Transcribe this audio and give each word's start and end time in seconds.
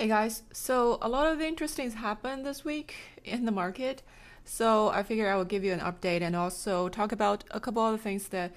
Hey 0.00 0.08
guys, 0.08 0.44
so 0.50 0.96
a 1.02 1.10
lot 1.10 1.30
of 1.30 1.42
interesting 1.42 1.90
things 1.90 2.00
happened 2.00 2.46
this 2.46 2.64
week 2.64 2.94
in 3.22 3.44
the 3.44 3.52
market. 3.52 4.02
So 4.46 4.88
I 4.88 5.02
figure 5.02 5.30
I 5.30 5.36
will 5.36 5.44
give 5.44 5.62
you 5.62 5.74
an 5.74 5.80
update 5.80 6.22
and 6.22 6.34
also 6.34 6.88
talk 6.88 7.12
about 7.12 7.44
a 7.50 7.60
couple 7.60 7.82
other 7.82 7.98
things 7.98 8.28
that 8.28 8.54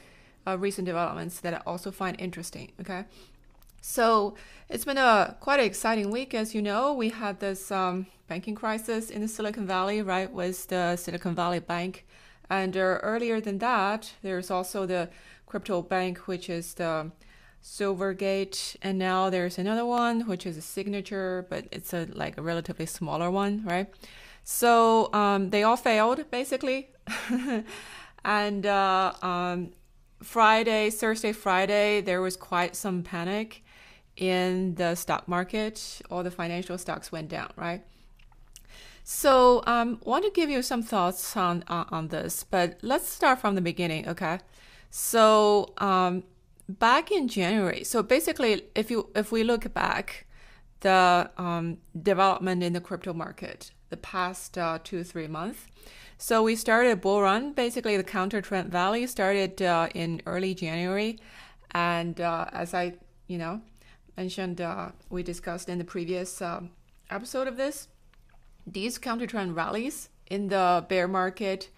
uh, 0.48 0.58
recent 0.58 0.86
developments 0.86 1.42
that 1.42 1.54
I 1.54 1.62
also 1.68 1.92
find 1.92 2.18
interesting. 2.18 2.72
Okay, 2.80 3.04
so 3.82 4.36
it's 4.70 4.86
been 4.86 4.98
a 4.98 5.36
quite 5.42 5.60
an 5.60 5.66
exciting 5.66 6.12
week, 6.12 6.34
as 6.34 6.56
you 6.56 6.62
know. 6.62 6.94
We 6.94 7.10
had 7.10 7.42
this 7.42 7.72
um, 7.72 8.08
banking 8.30 8.56
crisis 8.56 9.10
in 9.10 9.20
the 9.22 9.28
Silicon 9.28 9.68
Valley, 9.68 10.02
right, 10.02 10.32
with 10.32 10.70
the 10.70 10.96
Silicon 10.96 11.36
Valley 11.36 11.60
Bank, 11.60 12.06
and 12.50 12.78
uh, 12.78 12.80
earlier 12.80 13.42
than 13.42 13.58
that, 13.58 14.14
there's 14.22 14.50
also 14.50 14.86
the 14.86 15.10
crypto 15.46 15.82
bank, 15.82 16.20
which 16.20 16.50
is 16.50 16.76
the 16.76 17.12
Silvergate, 17.64 18.76
and 18.82 19.00
now 19.00 19.30
there's 19.30 19.58
another 19.58 19.86
one 19.86 20.28
which 20.28 20.46
is 20.46 20.58
a 20.58 20.62
signature, 20.62 21.48
but 21.50 21.66
it's 21.72 21.94
a 21.94 22.08
like 22.12 22.38
a 22.38 22.42
relatively 22.42 22.86
smaller 22.86 23.32
one, 23.32 23.64
right? 23.66 23.88
So 24.44 25.12
um, 25.14 25.50
they 25.50 25.64
all 25.64 25.78
failed 25.78 26.30
basically, 26.30 26.90
and 28.26 28.66
uh, 28.66 29.14
um, 29.22 29.72
Friday, 30.22 30.90
Thursday, 30.90 31.32
Friday, 31.32 32.02
there 32.02 32.22
was 32.22 32.36
quite 32.36 32.76
some 32.76 33.02
panic 33.02 33.64
in 34.18 34.76
the 34.76 34.96
stock 34.96 35.28
market. 35.30 36.02
All 36.12 36.22
the 36.22 36.32
financial 36.32 36.78
stocks 36.78 37.14
went 37.14 37.30
down, 37.30 37.52
right? 37.56 37.82
So 39.06 39.64
um, 39.66 40.00
want 40.04 40.26
to 40.26 40.32
give 40.32 40.50
you 40.50 40.62
some 40.62 40.84
thoughts 40.84 41.38
on 41.38 41.64
uh, 41.68 41.86
on 41.92 42.10
this, 42.10 42.44
but 42.44 42.78
let's 42.82 43.08
start 43.08 43.40
from 43.40 43.56
the 43.56 43.62
beginning, 43.62 44.08
okay? 44.10 44.40
So 44.90 45.74
um, 45.78 46.24
back 46.68 47.12
in 47.12 47.28
January. 47.28 47.84
So 47.84 48.04
basically, 48.04 48.64
if 48.76 48.90
you 48.92 49.10
if 49.16 49.32
we 49.32 49.44
look 49.44 49.74
back, 49.74 50.26
the 50.82 51.30
um, 51.38 51.78
development 52.02 52.64
in 52.64 52.74
the 52.74 52.82
crypto 52.82 53.14
market 53.14 53.72
the 53.90 53.98
past 53.98 54.58
uh, 54.58 54.80
two 54.84 55.04
three 55.04 55.28
months. 55.28 55.68
So 56.18 56.42
we 56.44 56.56
started 56.56 56.92
a 56.92 56.96
bull 56.96 57.22
run. 57.22 57.54
Basically, 57.54 57.98
the 57.98 58.04
counter 58.04 58.42
trend 58.42 58.74
rally 58.74 59.06
started 59.08 59.62
uh, 59.62 59.90
in 59.94 60.22
early 60.26 60.54
January, 60.56 61.20
and 61.72 62.20
uh, 62.20 62.46
as 62.52 62.74
I 62.74 62.94
you 63.28 63.38
know 63.38 63.62
mentioned, 64.18 64.62
uh, 64.62 64.92
we 65.10 65.24
discussed 65.24 65.70
in 65.70 65.78
the 65.78 65.84
previous 65.84 66.42
um, 66.42 66.72
episode 67.10 67.48
of 67.48 67.58
this, 67.58 67.88
these 68.66 68.98
counter 68.98 69.28
trend 69.28 69.56
rallies 69.56 70.10
in 70.28 70.48
the 70.48 70.86
bear 70.88 71.08
market, 71.08 71.70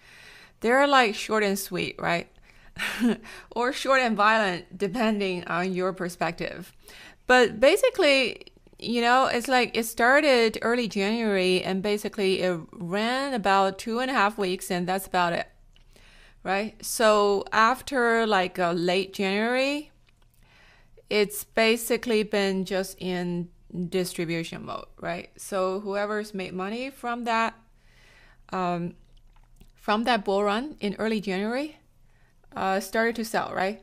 they're 0.60 0.86
like 0.86 1.14
short 1.14 1.42
and 1.42 1.58
sweet, 1.58 1.96
right? 1.98 2.28
or 3.50 3.72
short 3.72 4.00
and 4.00 4.16
violent, 4.16 4.76
depending 4.76 5.44
on 5.44 5.72
your 5.72 5.92
perspective. 5.92 6.72
But 7.26 7.60
basically, 7.60 8.52
you 8.78 9.00
know, 9.00 9.26
it's 9.26 9.48
like 9.48 9.76
it 9.76 9.84
started 9.84 10.58
early 10.62 10.88
January 10.88 11.62
and 11.62 11.82
basically 11.82 12.42
it 12.42 12.60
ran 12.72 13.34
about 13.34 13.78
two 13.78 14.00
and 14.00 14.10
a 14.10 14.14
half 14.14 14.38
weeks, 14.38 14.70
and 14.70 14.86
that's 14.86 15.06
about 15.06 15.32
it. 15.32 15.48
Right? 16.42 16.76
So 16.84 17.44
after 17.52 18.26
like 18.26 18.58
uh, 18.58 18.72
late 18.72 19.12
January, 19.12 19.90
it's 21.10 21.44
basically 21.44 22.22
been 22.22 22.64
just 22.64 22.96
in 23.00 23.48
distribution 23.88 24.64
mode, 24.64 24.86
right? 25.00 25.30
So 25.36 25.80
whoever's 25.80 26.34
made 26.34 26.52
money 26.52 26.90
from 26.90 27.24
that, 27.24 27.54
um, 28.50 28.94
from 29.74 30.04
that 30.04 30.24
bull 30.24 30.44
run 30.44 30.76
in 30.80 30.94
early 30.98 31.20
January, 31.20 31.78
uh, 32.56 32.80
started 32.80 33.14
to 33.16 33.24
sell, 33.24 33.52
right? 33.54 33.82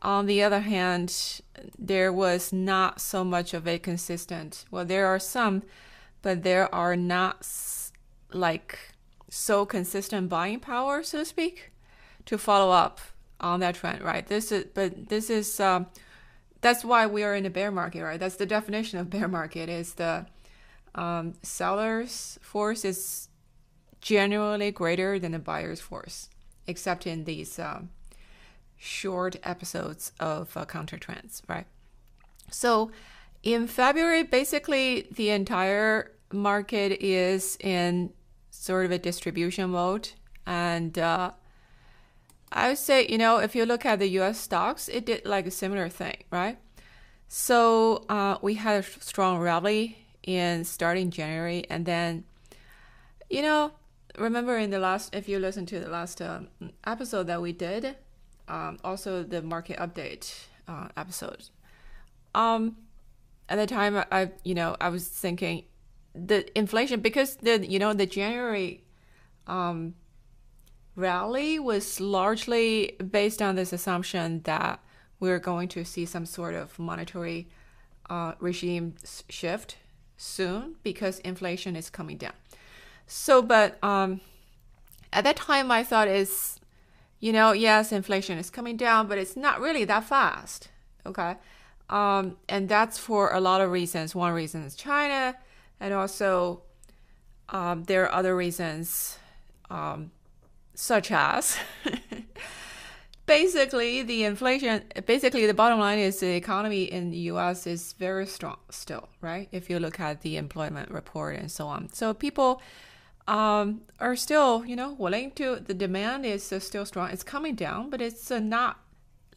On 0.00 0.26
the 0.26 0.42
other 0.42 0.60
hand, 0.60 1.40
there 1.78 2.12
was 2.12 2.52
not 2.52 3.00
so 3.00 3.22
much 3.24 3.52
of 3.52 3.68
a 3.68 3.78
consistent. 3.78 4.64
Well, 4.70 4.84
there 4.84 5.06
are 5.06 5.18
some, 5.18 5.62
but 6.22 6.42
there 6.42 6.72
are 6.74 6.96
not 6.96 7.46
like 8.32 8.78
so 9.28 9.66
consistent 9.66 10.28
buying 10.28 10.60
power, 10.60 11.02
so 11.02 11.18
to 11.18 11.24
speak, 11.24 11.72
to 12.26 12.38
follow 12.38 12.72
up 12.72 13.00
on 13.40 13.60
that 13.60 13.74
trend, 13.74 14.02
right? 14.02 14.26
This 14.26 14.50
is, 14.50 14.66
but 14.72 15.08
this 15.08 15.30
is, 15.30 15.60
um, 15.60 15.86
that's 16.60 16.84
why 16.84 17.06
we 17.06 17.22
are 17.24 17.34
in 17.34 17.46
a 17.46 17.50
bear 17.50 17.70
market, 17.70 18.02
right? 18.02 18.18
That's 18.18 18.36
the 18.36 18.46
definition 18.46 18.98
of 18.98 19.10
bear 19.10 19.28
market 19.28 19.68
is 19.68 19.94
the 19.94 20.26
um, 20.94 21.34
seller's 21.42 22.38
force 22.40 22.84
is 22.84 23.28
generally 24.00 24.70
greater 24.70 25.18
than 25.18 25.32
the 25.32 25.38
buyer's 25.38 25.80
force, 25.80 26.28
except 26.66 27.06
in 27.06 27.24
these 27.24 27.58
um, 27.58 27.90
short 28.78 29.36
episodes 29.42 30.12
of 30.20 30.56
uh, 30.56 30.64
counter 30.64 30.96
trends, 30.96 31.42
right? 31.48 31.66
So 32.50 32.90
in 33.42 33.66
February, 33.66 34.22
basically 34.22 35.08
the 35.10 35.30
entire 35.30 36.12
market 36.32 37.02
is 37.02 37.56
in 37.60 38.12
sort 38.50 38.84
of 38.86 38.92
a 38.92 38.98
distribution 38.98 39.70
mode. 39.70 40.10
And 40.46 40.98
uh, 40.98 41.32
I 42.52 42.68
would 42.68 42.78
say, 42.78 43.06
you 43.06 43.18
know, 43.18 43.38
if 43.38 43.54
you 43.54 43.66
look 43.66 43.84
at 43.84 43.98
the 43.98 44.08
US 44.20 44.38
stocks, 44.38 44.88
it 44.88 45.06
did 45.06 45.26
like 45.26 45.46
a 45.46 45.50
similar 45.50 45.88
thing, 45.88 46.24
right? 46.30 46.58
So 47.28 48.04
uh, 48.08 48.38
we 48.40 48.54
had 48.54 48.80
a 48.80 48.82
strong 48.82 49.38
rally 49.38 49.98
in 50.22 50.64
starting 50.64 51.10
January. 51.10 51.64
And 51.68 51.84
then, 51.84 52.24
you 53.28 53.42
know, 53.42 53.72
remember 54.18 54.56
in 54.56 54.70
the 54.70 54.78
last, 54.78 55.14
if 55.14 55.28
you 55.28 55.38
listen 55.38 55.66
to 55.66 55.80
the 55.80 55.88
last 55.88 56.22
um, 56.22 56.48
episode 56.86 57.26
that 57.26 57.42
we 57.42 57.52
did, 57.52 57.96
um, 58.48 58.78
also 58.82 59.22
the 59.22 59.42
market 59.42 59.78
update 59.78 60.46
uh, 60.66 60.88
episode. 60.96 61.44
Um, 62.34 62.76
at 63.48 63.56
the 63.56 63.66
time, 63.66 64.04
I 64.10 64.30
you 64.44 64.54
know 64.54 64.76
I 64.80 64.88
was 64.88 65.06
thinking 65.06 65.64
the 66.14 66.46
inflation 66.58 67.00
because 67.00 67.36
the 67.36 67.66
you 67.66 67.78
know 67.78 67.92
the 67.92 68.06
January 68.06 68.84
um, 69.46 69.94
rally 70.96 71.58
was 71.58 72.00
largely 72.00 72.96
based 73.10 73.40
on 73.40 73.54
this 73.54 73.72
assumption 73.72 74.42
that 74.42 74.80
we're 75.20 75.38
going 75.38 75.68
to 75.68 75.84
see 75.84 76.04
some 76.04 76.26
sort 76.26 76.54
of 76.54 76.78
monetary 76.78 77.48
uh, 78.10 78.32
regime 78.40 78.94
shift 79.28 79.76
soon 80.16 80.76
because 80.82 81.18
inflation 81.20 81.76
is 81.76 81.90
coming 81.90 82.16
down. 82.16 82.32
So, 83.06 83.40
but 83.42 83.82
um, 83.82 84.20
at 85.12 85.24
that 85.24 85.36
time, 85.36 85.70
I 85.70 85.82
thought 85.82 86.08
is 86.08 86.57
you 87.20 87.32
know, 87.32 87.52
yes, 87.52 87.92
inflation 87.92 88.38
is 88.38 88.50
coming 88.50 88.76
down, 88.76 89.08
but 89.08 89.18
it's 89.18 89.36
not 89.36 89.60
really 89.60 89.84
that 89.84 90.04
fast. 90.04 90.68
Okay. 91.04 91.36
Um, 91.90 92.36
and 92.48 92.68
that's 92.68 92.98
for 92.98 93.32
a 93.32 93.40
lot 93.40 93.60
of 93.60 93.70
reasons. 93.70 94.14
One 94.14 94.32
reason 94.32 94.62
is 94.62 94.74
China, 94.74 95.36
and 95.80 95.94
also 95.94 96.62
um, 97.48 97.84
there 97.84 98.04
are 98.04 98.12
other 98.12 98.36
reasons, 98.36 99.18
um, 99.70 100.10
such 100.74 101.10
as 101.10 101.56
basically 103.26 104.02
the 104.02 104.24
inflation. 104.24 104.82
Basically, 105.06 105.46
the 105.46 105.54
bottom 105.54 105.80
line 105.80 105.98
is 105.98 106.20
the 106.20 106.34
economy 106.36 106.84
in 106.84 107.10
the 107.10 107.18
U.S. 107.32 107.66
is 107.66 107.94
very 107.94 108.26
strong 108.26 108.58
still, 108.68 109.08
right? 109.22 109.48
If 109.50 109.70
you 109.70 109.78
look 109.78 109.98
at 109.98 110.20
the 110.20 110.36
employment 110.36 110.90
report 110.90 111.36
and 111.36 111.50
so 111.50 111.66
on, 111.68 111.90
so 111.92 112.12
people 112.12 112.60
um, 113.28 113.82
are 114.00 114.16
still, 114.16 114.64
you 114.64 114.74
know, 114.74 114.94
willing 114.94 115.30
to. 115.32 115.56
The 115.56 115.74
demand 115.74 116.24
is 116.24 116.50
uh, 116.50 116.58
still 116.58 116.86
strong. 116.86 117.10
It's 117.10 117.22
coming 117.22 117.54
down, 117.54 117.90
but 117.90 118.00
it's 118.00 118.30
uh, 118.30 118.40
not 118.40 118.80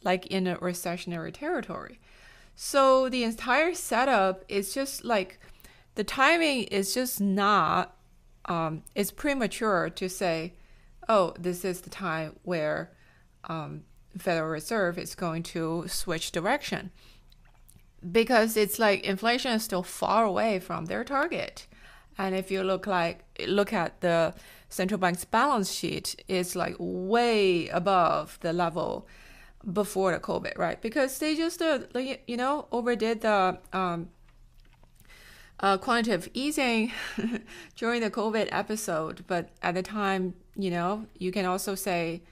like 0.02 0.26
in 0.26 0.46
a 0.46 0.56
recessionary 0.56 1.32
territory. 1.32 2.00
So 2.56 3.08
the 3.08 3.22
entire 3.22 3.74
setup 3.74 4.44
is 4.48 4.74
just 4.74 5.04
like 5.04 5.38
the 5.94 6.04
timing 6.04 6.64
is 6.64 6.94
just 6.94 7.20
not. 7.20 7.94
Um, 8.46 8.82
it's 8.96 9.12
premature 9.12 9.88
to 9.90 10.08
say, 10.08 10.54
oh, 11.08 11.34
this 11.38 11.64
is 11.64 11.82
the 11.82 11.90
time 11.90 12.36
where 12.42 12.90
um, 13.44 13.84
Federal 14.18 14.48
Reserve 14.48 14.98
is 14.98 15.14
going 15.14 15.44
to 15.44 15.84
switch 15.86 16.32
direction 16.32 16.90
because 18.10 18.56
it's 18.56 18.78
like 18.78 19.04
inflation 19.04 19.52
is 19.52 19.62
still 19.62 19.82
far 19.84 20.24
away 20.24 20.58
from 20.58 20.86
their 20.86 21.04
target. 21.04 21.66
And 22.18 22.34
if 22.34 22.50
you 22.50 22.62
look 22.62 22.86
like 22.86 23.24
look 23.46 23.72
at 23.72 24.00
the 24.00 24.34
central 24.68 24.98
bank's 24.98 25.24
balance 25.24 25.72
sheet, 25.72 26.16
it's 26.28 26.54
like 26.54 26.76
way 26.78 27.68
above 27.68 28.38
the 28.40 28.52
level 28.52 29.06
before 29.72 30.12
the 30.12 30.18
COVID, 30.18 30.58
right? 30.58 30.80
Because 30.80 31.18
they 31.18 31.36
just 31.36 31.62
uh, 31.62 31.80
you 31.94 32.36
know 32.36 32.66
overdid 32.72 33.20
the 33.22 33.58
um, 33.72 34.08
uh, 35.60 35.78
quantitative 35.78 36.28
easing 36.34 36.92
during 37.76 38.00
the 38.00 38.10
COVID 38.10 38.48
episode, 38.50 39.24
but 39.26 39.50
at 39.62 39.74
the 39.74 39.82
time, 39.82 40.34
you 40.56 40.70
know, 40.70 41.06
you 41.18 41.30
can 41.30 41.46
also 41.46 41.74
say 41.74 42.22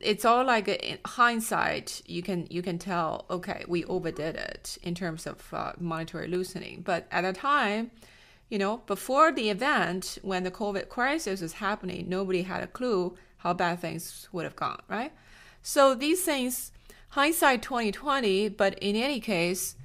it's 0.00 0.24
all 0.24 0.44
like 0.44 0.68
in 0.68 0.98
hindsight. 1.04 2.02
You 2.06 2.22
can 2.22 2.46
you 2.50 2.62
can 2.62 2.78
tell, 2.78 3.26
okay, 3.30 3.64
we 3.68 3.84
overdid 3.84 4.36
it 4.36 4.78
in 4.82 4.94
terms 4.94 5.26
of 5.26 5.52
uh, 5.52 5.72
monetary 5.78 6.28
loosening, 6.28 6.82
but 6.82 7.06
at 7.10 7.22
the 7.22 7.32
time 7.32 7.90
you 8.48 8.58
know, 8.58 8.78
before 8.86 9.32
the 9.32 9.50
event, 9.50 10.18
when 10.22 10.44
the 10.44 10.50
COVID 10.50 10.88
crisis 10.88 11.40
was 11.40 11.54
happening, 11.54 12.08
nobody 12.08 12.42
had 12.42 12.62
a 12.62 12.66
clue 12.66 13.16
how 13.38 13.52
bad 13.52 13.80
things 13.80 14.28
would 14.32 14.44
have 14.44 14.56
gone, 14.56 14.80
right? 14.88 15.12
So 15.62 15.94
these 15.94 16.22
things, 16.22 16.72
hindsight 17.10 17.62
2020, 17.62 18.48
but 18.50 18.78
in 18.78 18.96
any 18.96 19.20
case, 19.20 19.76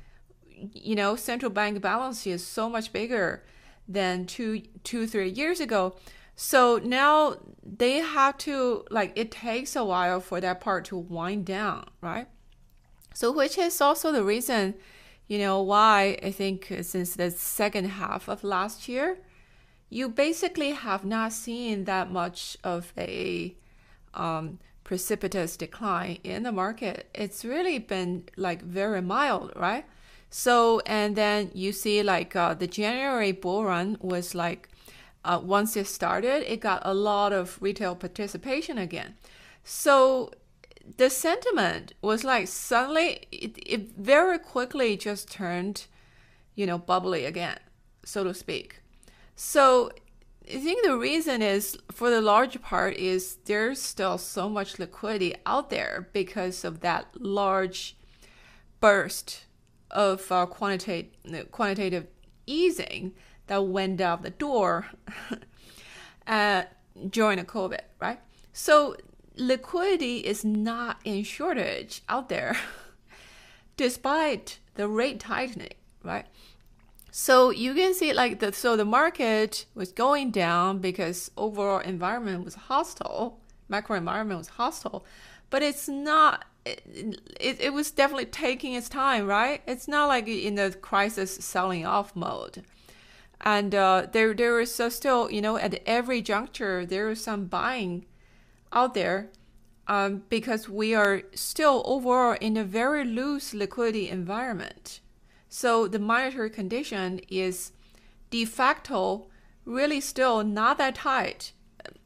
you 0.74 0.95
know, 0.95 1.15
central 1.15 1.51
bank 1.51 1.81
balance 1.81 2.25
is 2.25 2.45
so 2.45 2.69
much 2.69 2.94
bigger 2.94 3.44
than 3.88 4.25
two, 4.25 4.62
two, 4.83 5.07
three 5.07 5.30
years 5.30 5.59
ago. 5.59 5.95
So 6.36 6.80
now 6.83 7.38
they 7.62 7.98
have 7.98 8.38
to 8.39 8.86
like 8.89 9.12
it 9.16 9.31
takes 9.31 9.75
a 9.75 9.83
while 9.83 10.19
for 10.19 10.42
that 10.42 10.62
part 10.62 10.86
to 10.86 10.98
wind 10.98 11.45
down, 11.45 11.89
right? 12.01 12.27
So 13.13 13.31
which 13.31 13.57
is 13.57 13.80
also 13.81 14.12
the 14.12 14.24
reason, 14.24 14.75
you 15.27 15.37
know, 15.37 15.61
why 15.61 16.17
I 16.21 16.31
think 16.31 16.73
since 16.81 17.15
the 17.15 17.31
second 17.31 17.85
half 17.85 18.27
of 18.27 18.43
last 18.43 18.87
year, 18.87 19.17
you 19.89 20.09
basically 20.09 20.71
have 20.71 21.05
not 21.05 21.33
seen 21.33 21.85
that 21.85 22.11
much 22.11 22.57
of 22.63 22.93
a 22.97 23.55
um, 24.13 24.59
precipitous 24.83 25.55
decline 25.55 26.17
in 26.23 26.43
the 26.43 26.51
market. 26.51 27.09
It's 27.13 27.45
really 27.45 27.79
been 27.79 28.25
like 28.35 28.61
very 28.61 29.01
mild, 29.01 29.53
right? 29.55 29.85
So, 30.29 30.81
and 30.85 31.15
then 31.15 31.51
you 31.53 31.71
see 31.71 32.01
like 32.01 32.35
uh, 32.35 32.55
the 32.55 32.67
January 32.67 33.31
bull 33.31 33.63
run 33.65 33.97
was 34.01 34.33
like, 34.33 34.69
uh, 35.23 35.39
once 35.41 35.77
it 35.77 35.87
started, 35.87 36.51
it 36.51 36.59
got 36.59 36.81
a 36.83 36.93
lot 36.93 37.31
of 37.31 37.57
retail 37.61 37.95
participation 37.95 38.77
again. 38.77 39.15
So 39.63 40.31
the 40.97 41.09
sentiment 41.09 41.94
was 42.01 42.24
like 42.24 42.47
suddenly, 42.47 43.27
it, 43.31 43.57
it 43.65 43.95
very 43.97 44.38
quickly 44.38 44.97
just 44.97 45.31
turned, 45.31 45.88
you 46.56 46.65
know, 46.65 46.77
bubbly 46.77 47.25
again, 47.25 47.59
so 48.03 48.24
to 48.24 48.33
speak. 48.33 48.81
So 49.35 49.91
I 50.47 50.57
think 50.57 50.85
the 50.85 50.97
reason 50.97 51.41
is 51.41 51.77
for 51.91 52.09
the 52.09 52.21
large 52.21 52.62
part 52.62 52.95
is 52.97 53.38
there's 53.45 53.81
still 53.81 54.18
so 54.18 54.50
much 54.50 54.77
liquidity 54.77 55.35
out 55.45 55.69
there 55.69 56.09
because 56.12 56.65
of 56.65 56.81
that 56.81 57.07
large 57.19 57.95
burst 58.81 59.45
of 59.89 60.30
uh, 60.31 60.45
quantitative 60.45 61.51
quantitative 61.51 62.07
easing 62.45 63.13
that 63.47 63.65
went 63.65 64.01
out 64.01 64.21
the 64.21 64.30
door 64.31 64.88
uh, 66.27 66.63
during 67.09 67.38
the 67.38 67.45
COVID, 67.45 67.81
right? 68.01 68.19
So 68.51 68.97
liquidity 69.35 70.18
is 70.18 70.44
not 70.44 71.00
in 71.03 71.24
shortage 71.24 72.01
out 72.07 72.30
there, 72.30 72.57
despite 73.77 74.59
the 74.75 74.88
rate 74.88 75.19
tightening, 75.19 75.74
right? 76.03 76.25
So 77.12 77.51
you 77.51 77.75
can 77.75 77.94
see 77.94 78.12
like 78.13 78.39
the 78.39 78.51
so 78.53 78.75
the 78.75 78.85
market 78.85 79.65
was 79.75 79.91
going 79.91 80.31
down 80.31 80.80
because 80.80 81.30
overall 81.38 81.80
environment 81.80 82.44
was 82.44 82.56
hostile, 82.56 83.39
macro 83.69 83.97
environment 83.97 84.39
was 84.39 84.47
hostile, 84.47 85.06
but 85.50 85.62
it's 85.62 85.88
not 85.88 86.45
it, 86.65 86.81
it, 87.39 87.62
it 87.62 87.74
was 87.74 87.91
definitely 87.91 88.25
taking 88.25 88.74
its 88.74 88.89
time, 88.89 89.27
right? 89.27 89.62
It's 89.68 89.88
not 89.88 90.07
like 90.07 90.27
in 90.27 90.56
the 90.56 90.75
crisis 90.81 91.35
selling 91.35 91.85
off 91.85 92.15
mode. 92.15 92.63
And 93.41 93.75
uh, 93.75 94.07
there, 94.12 94.33
there 94.33 94.59
is 94.62 94.74
still, 94.74 95.30
you 95.30 95.41
know, 95.41 95.57
at 95.57 95.81
every 95.85 96.21
juncture, 96.21 96.85
there 96.85 97.09
is 97.09 97.21
some 97.21 97.45
buying 97.45 98.06
out 98.73 98.93
there 98.93 99.29
um, 99.87 100.23
because 100.29 100.69
we 100.69 100.93
are 100.93 101.23
still 101.33 101.83
overall 101.85 102.37
in 102.39 102.57
a 102.57 102.63
very 102.63 103.03
loose 103.05 103.53
liquidity 103.53 104.09
environment. 104.09 104.99
So 105.49 105.87
the 105.87 105.99
monetary 105.99 106.49
condition 106.49 107.19
is 107.29 107.71
de 108.29 108.45
facto 108.45 109.27
really 109.65 110.01
still 110.01 110.43
not 110.43 110.77
that 110.77 110.95
tight. 110.95 111.53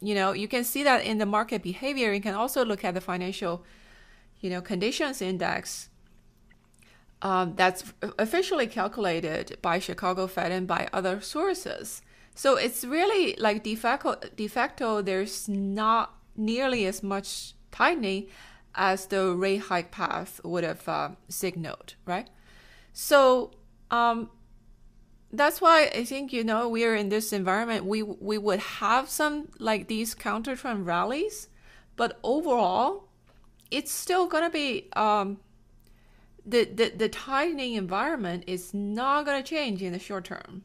You 0.02 0.16
know, 0.16 0.32
you 0.32 0.48
can 0.48 0.64
see 0.64 0.84
that 0.84 1.04
in 1.04 1.18
the 1.18 1.26
market 1.26 1.64
behavior. 1.64 2.14
You 2.14 2.22
can 2.22 2.34
also 2.34 2.66
look 2.66 2.84
at 2.84 2.94
the 2.94 3.02
financial 3.02 3.64
you 4.40 4.50
know, 4.50 4.62
conditions 4.62 5.22
index 5.22 5.90
um, 7.22 7.54
that's 7.56 7.94
officially 8.20 8.68
calculated 8.68 9.58
by 9.62 9.80
Chicago 9.80 10.28
Fed 10.28 10.52
and 10.52 10.68
by 10.68 10.88
other 10.94 11.22
sources. 11.22 12.02
So 12.36 12.56
it's 12.56 12.86
really 12.86 13.36
like 13.40 13.64
de 13.64 13.76
facto, 13.76 14.16
de 14.36 14.48
facto 14.48 15.02
there's 15.02 15.50
not 15.50 16.17
nearly 16.38 16.86
as 16.86 17.04
much 17.04 17.54
tightening 17.72 18.28
as 18.76 19.08
the 19.08 19.36
rate 19.36 19.64
hike 19.64 19.92
path 19.92 20.40
would 20.44 20.64
have 20.64 20.88
uh, 20.88 21.10
signaled, 21.28 21.96
right? 22.06 22.30
So 22.94 23.52
um, 23.92 24.30
that's 25.32 25.60
why 25.60 25.90
I 25.94 26.04
think 26.06 26.32
you 26.32 26.44
know 26.44 26.70
we 26.70 26.86
are 26.86 26.96
in 26.96 27.10
this 27.10 27.34
environment. 27.34 27.86
We 27.86 28.04
we 28.04 28.38
would 28.38 28.60
have 28.60 29.10
some 29.10 29.50
like 29.60 29.88
these 29.88 30.16
counter 30.16 30.56
trend 30.56 30.86
rallies, 30.86 31.50
but 31.96 32.20
overall 32.24 33.10
it's 33.70 33.92
still 33.92 34.28
gonna 34.28 34.50
be 34.50 34.90
um, 34.94 35.40
the, 36.46 36.64
the 36.66 36.90
the 36.90 37.10
tightening 37.10 37.74
environment 37.74 38.46
is 38.48 38.74
not 38.74 39.26
gonna 39.26 39.44
change 39.44 39.82
in 39.82 39.94
the 39.94 40.00
short 40.00 40.26
term. 40.26 40.64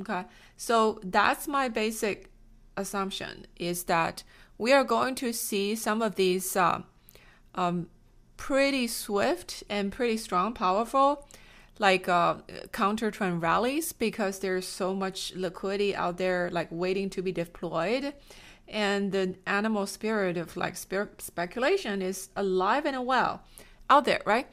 Okay, 0.00 0.24
so 0.56 1.00
that's 1.02 1.48
my 1.48 1.68
basic 1.68 2.30
assumption 2.76 3.46
is 3.56 3.84
that 3.84 4.22
we 4.58 4.72
are 4.72 4.84
going 4.84 5.14
to 5.16 5.32
see 5.32 5.74
some 5.74 6.02
of 6.02 6.16
these 6.16 6.56
uh, 6.56 6.82
um, 7.54 7.88
pretty 8.36 8.86
swift 8.86 9.62
and 9.68 9.92
pretty 9.92 10.16
strong, 10.16 10.52
powerful, 10.52 11.26
like 11.78 12.08
uh, 12.08 12.36
counter 12.72 13.10
trend 13.10 13.40
rallies 13.40 13.92
because 13.92 14.40
there's 14.40 14.66
so 14.66 14.94
much 14.94 15.32
liquidity 15.34 15.94
out 15.94 16.18
there, 16.18 16.50
like 16.50 16.68
waiting 16.70 17.08
to 17.10 17.22
be 17.22 17.32
deployed 17.32 18.12
and 18.68 19.12
the 19.12 19.34
animal 19.46 19.86
spirit 19.86 20.36
of 20.36 20.56
like 20.56 20.76
speculation 20.76 22.02
is 22.02 22.28
alive 22.36 22.84
and 22.84 23.06
well 23.06 23.42
out 23.88 24.04
there, 24.04 24.20
right? 24.26 24.46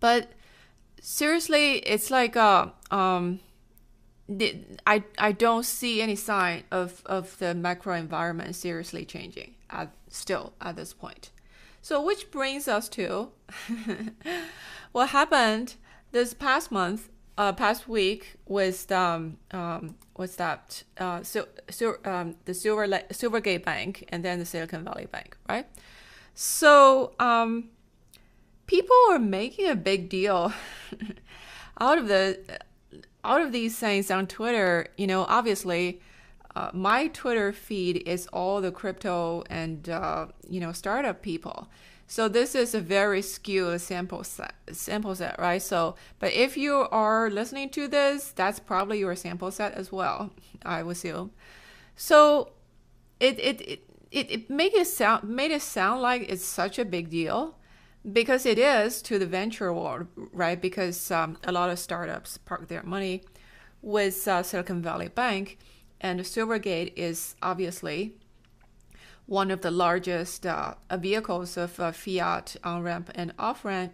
But 0.00 0.32
seriously, 1.00 1.76
it's 1.78 2.10
like 2.10 2.36
uh, 2.36 2.68
um, 2.90 3.40
I 4.86 5.04
I 5.18 5.32
don't 5.32 5.64
see 5.64 6.00
any 6.00 6.16
sign 6.16 6.64
of 6.70 7.02
of 7.06 7.38
the 7.38 7.54
macro 7.54 7.94
environment 7.94 8.54
seriously 8.56 9.04
changing 9.04 9.54
at 9.70 9.90
still 10.08 10.54
at 10.60 10.76
this 10.76 10.92
point. 10.92 11.30
So 11.82 12.02
which 12.02 12.30
brings 12.30 12.66
us 12.66 12.88
to 12.90 13.30
what 14.92 15.10
happened 15.10 15.74
this 16.12 16.32
past 16.32 16.72
month 16.72 17.10
uh, 17.36 17.52
past 17.52 17.88
week 17.88 18.36
with 18.46 18.90
um, 18.92 19.38
um, 19.50 19.96
what's 20.14 20.36
that? 20.36 20.82
Uh, 20.98 21.22
so, 21.22 21.48
so 21.68 21.96
um, 22.04 22.36
the 22.44 22.54
Silver 22.54 22.86
Silvergate 22.86 23.64
Bank 23.64 24.04
and 24.08 24.24
then 24.24 24.38
the 24.38 24.46
Silicon 24.46 24.84
Valley 24.84 25.06
Bank, 25.06 25.36
right? 25.48 25.66
So 26.34 27.12
um, 27.18 27.70
people 28.66 28.96
are 29.10 29.18
making 29.18 29.68
a 29.68 29.76
big 29.76 30.08
deal 30.08 30.52
out 31.80 31.98
of 31.98 32.08
the 32.08 32.38
out 33.24 33.40
of 33.40 33.52
these 33.52 33.78
things 33.78 34.10
on 34.10 34.26
Twitter. 34.26 34.88
You 34.96 35.06
know, 35.06 35.24
obviously. 35.28 36.00
Uh, 36.56 36.70
my 36.72 37.08
Twitter 37.08 37.52
feed 37.52 37.96
is 38.06 38.28
all 38.28 38.60
the 38.60 38.70
crypto 38.70 39.42
and 39.50 39.88
uh, 39.88 40.26
you 40.48 40.60
know 40.60 40.70
startup 40.70 41.20
people. 41.20 41.68
So 42.06 42.28
this 42.28 42.54
is 42.54 42.74
a 42.74 42.80
very 42.80 43.22
skewed 43.22 43.80
sample 43.80 44.24
set, 44.24 44.54
sample 44.72 45.14
set, 45.14 45.38
right? 45.38 45.60
So, 45.60 45.96
but 46.18 46.32
if 46.32 46.56
you 46.56 46.86
are 46.90 47.30
listening 47.30 47.70
to 47.70 47.88
this, 47.88 48.30
that's 48.30 48.60
probably 48.60 48.98
your 48.98 49.16
sample 49.16 49.50
set 49.50 49.72
as 49.74 49.90
well, 49.90 50.30
I 50.64 50.82
would 50.82 50.96
assume. 50.96 51.30
So, 51.96 52.52
it 53.20 53.38
it 53.38 53.60
it 53.62 53.90
it, 54.10 54.30
it 54.30 54.50
made 54.50 54.74
it 54.74 54.86
sound 54.86 55.28
made 55.28 55.50
it 55.50 55.62
sound 55.62 56.02
like 56.02 56.26
it's 56.28 56.44
such 56.44 56.78
a 56.78 56.84
big 56.84 57.08
deal, 57.10 57.56
because 58.12 58.44
it 58.44 58.58
is 58.58 59.00
to 59.02 59.18
the 59.18 59.26
venture 59.26 59.72
world, 59.72 60.06
right? 60.32 60.60
Because 60.60 61.10
um, 61.10 61.38
a 61.44 61.52
lot 61.52 61.70
of 61.70 61.78
startups 61.78 62.38
park 62.38 62.68
their 62.68 62.82
money 62.82 63.22
with 63.80 64.26
uh, 64.28 64.42
Silicon 64.42 64.82
Valley 64.82 65.08
Bank, 65.08 65.58
and 66.00 66.20
Silvergate 66.20 66.92
is 66.96 67.34
obviously 67.42 68.16
one 69.26 69.50
of 69.50 69.62
the 69.62 69.70
largest 69.70 70.46
uh, 70.46 70.74
vehicles 70.98 71.56
of 71.56 71.80
uh, 71.80 71.92
fiat 71.92 72.56
on 72.62 72.82
ramp 72.82 73.10
and 73.14 73.32
off 73.38 73.64
ramp, 73.64 73.92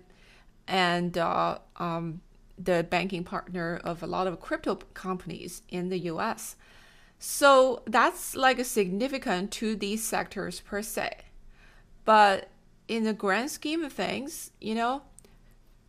and 0.67 1.17
uh, 1.17 1.59
um, 1.76 2.21
the 2.59 2.87
banking 2.88 3.25
partner 3.25 3.81
of 3.85 4.02
a 4.02 4.07
lot 4.07 4.26
of 4.26 4.40
crypto 4.40 4.75
companies 4.95 5.62
in 5.69 5.88
the 5.88 5.99
US. 6.00 6.57
So 7.19 7.83
that's 7.87 8.35
like 8.35 8.64
significant 8.64 9.50
to 9.52 9.76
these 9.76 10.02
sectors 10.02 10.61
per 10.61 10.83
se. 10.83 11.19
But 12.05 12.50
in 12.91 13.05
the 13.05 13.13
grand 13.13 13.51
scheme 13.51 13.85
of 13.85 13.93
things, 13.93 14.51
you 14.61 14.75
know, 14.75 15.03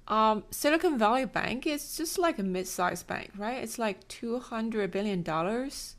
um, 0.08 0.44
Silicon 0.52 1.00
Valley 1.00 1.26
Bank 1.26 1.66
is 1.66 1.98
just 1.98 2.20
like 2.20 2.38
a 2.38 2.44
mid-sized 2.44 3.08
bank, 3.08 3.32
right? 3.36 3.64
It's 3.64 3.80
like 3.80 4.08
two 4.08 4.40
hundred 4.40 4.92
billion 4.92 5.24
dollars. 5.24 5.96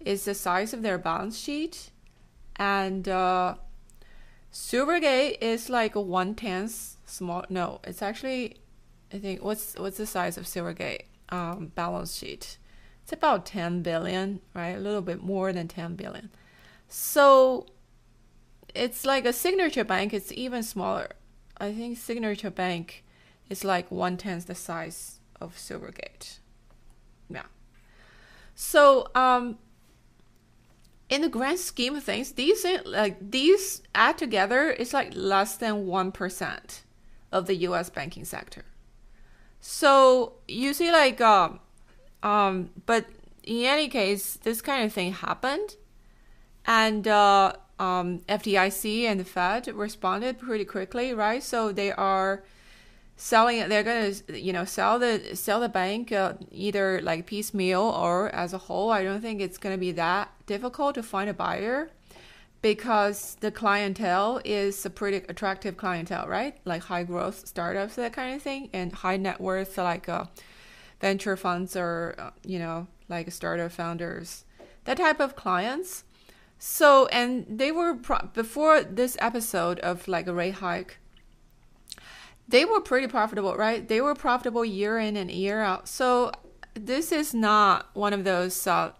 Is 0.00 0.24
the 0.24 0.34
size 0.34 0.72
of 0.74 0.82
their 0.82 0.98
balance 0.98 1.38
sheet, 1.38 1.90
and 2.56 3.08
uh, 3.08 3.56
Silvergate 4.52 5.38
is 5.40 5.68
like 5.68 5.94
a 5.94 6.00
one 6.00 6.34
tenth 6.34 6.96
small. 7.06 7.44
No, 7.48 7.80
it's 7.82 8.02
actually, 8.02 8.56
I 9.12 9.18
think 9.18 9.42
what's 9.42 9.74
what's 9.76 9.96
the 9.96 10.06
size 10.06 10.38
of 10.38 10.44
Silvergate 10.44 11.06
um, 11.30 11.72
balance 11.74 12.14
sheet? 12.14 12.58
It's 13.02 13.12
about 13.12 13.46
ten 13.46 13.82
billion, 13.82 14.40
right? 14.54 14.76
A 14.76 14.80
little 14.80 15.02
bit 15.02 15.22
more 15.22 15.52
than 15.52 15.66
ten 15.66 15.96
billion. 15.96 16.30
So 16.88 17.66
it's 18.76 19.04
like 19.04 19.24
a 19.24 19.32
signature 19.32 19.84
bank. 19.84 20.12
It's 20.12 20.32
even 20.32 20.62
smaller. 20.62 21.08
I 21.58 21.72
think 21.72 21.98
signature 21.98 22.50
bank 22.50 23.04
is 23.48 23.64
like 23.64 23.90
one 23.90 24.16
tenth 24.16 24.46
the 24.46 24.54
size 24.54 25.20
of 25.40 25.56
Silvergate. 25.56 26.38
Yeah. 27.28 27.46
So 28.54 29.08
um, 29.14 29.58
in 31.08 31.22
the 31.22 31.28
grand 31.28 31.58
scheme 31.58 31.96
of 31.96 32.04
things, 32.04 32.32
these 32.32 32.66
like 32.84 33.16
these 33.30 33.82
add 33.94 34.18
together 34.18 34.70
is 34.70 34.92
like 34.92 35.12
less 35.14 35.56
than 35.56 35.86
one 35.86 36.12
percent 36.12 36.82
of 37.32 37.46
the 37.46 37.54
U.S. 37.68 37.90
banking 37.90 38.24
sector. 38.24 38.64
So 39.60 40.34
you 40.46 40.74
see, 40.74 40.92
like, 40.92 41.20
um, 41.20 41.60
um, 42.22 42.70
but 42.86 43.06
in 43.42 43.64
any 43.64 43.88
case, 43.88 44.34
this 44.34 44.60
kind 44.62 44.84
of 44.84 44.92
thing 44.92 45.12
happened, 45.12 45.76
and 46.64 47.06
uh, 47.08 47.54
um, 47.78 48.20
FDIC 48.28 49.02
and 49.02 49.20
the 49.20 49.24
Fed 49.24 49.66
responded 49.68 50.38
pretty 50.38 50.64
quickly, 50.64 51.12
right? 51.12 51.42
So 51.42 51.72
they 51.72 51.92
are 51.92 52.42
selling 53.18 53.66
they're 53.70 53.82
to 53.82 54.38
you 54.38 54.52
know 54.52 54.64
sell 54.64 54.98
the 54.98 55.34
sell 55.34 55.58
the 55.58 55.70
bank 55.70 56.12
uh, 56.12 56.34
either 56.52 57.00
like 57.02 57.24
piecemeal 57.26 57.80
or 57.80 58.28
as 58.30 58.52
a 58.52 58.58
whole. 58.58 58.90
I 58.90 59.02
don't 59.02 59.20
think 59.20 59.40
it's 59.40 59.58
to 59.74 59.80
be 59.80 59.92
that 59.92 60.30
difficult 60.46 60.94
to 60.96 61.02
find 61.02 61.28
a 61.28 61.34
buyer 61.34 61.90
because 62.62 63.36
the 63.40 63.50
clientele 63.50 64.40
is 64.44 64.84
a 64.84 64.90
pretty 64.90 65.18
attractive 65.28 65.76
clientele 65.76 66.26
right? 66.28 66.56
Like 66.64 66.84
high 66.84 67.04
growth 67.04 67.46
startups 67.46 67.96
that 67.96 68.12
kind 68.12 68.34
of 68.34 68.42
thing 68.42 68.70
and 68.72 68.92
high 68.92 69.16
net 69.16 69.40
worth 69.40 69.76
like 69.78 70.08
uh, 70.08 70.26
venture 71.00 71.36
funds 71.36 71.76
or 71.76 72.14
uh, 72.18 72.30
you 72.44 72.58
know 72.58 72.86
like 73.08 73.30
startup 73.32 73.72
founders. 73.72 74.44
That 74.84 74.98
type 74.98 75.20
of 75.20 75.36
clients 75.36 76.04
so 76.58 77.06
and 77.06 77.46
they 77.48 77.70
were 77.70 77.94
pro- 77.94 78.28
before 78.32 78.82
this 78.82 79.16
episode 79.20 79.78
of 79.80 80.08
like 80.08 80.26
a 80.26 80.34
rate 80.34 80.54
hike 80.54 80.98
they 82.48 82.64
were 82.64 82.80
pretty 82.80 83.08
profitable, 83.08 83.56
right? 83.56 83.86
They 83.86 84.00
were 84.00 84.14
profitable 84.14 84.64
year 84.64 84.98
in 84.98 85.16
and 85.16 85.30
year 85.30 85.62
out. 85.62 85.88
So 85.88 86.32
this 86.74 87.10
is 87.12 87.34
not 87.34 87.88
one 87.94 88.12
of 88.12 88.24
those 88.24 88.66
uh, 88.66 88.92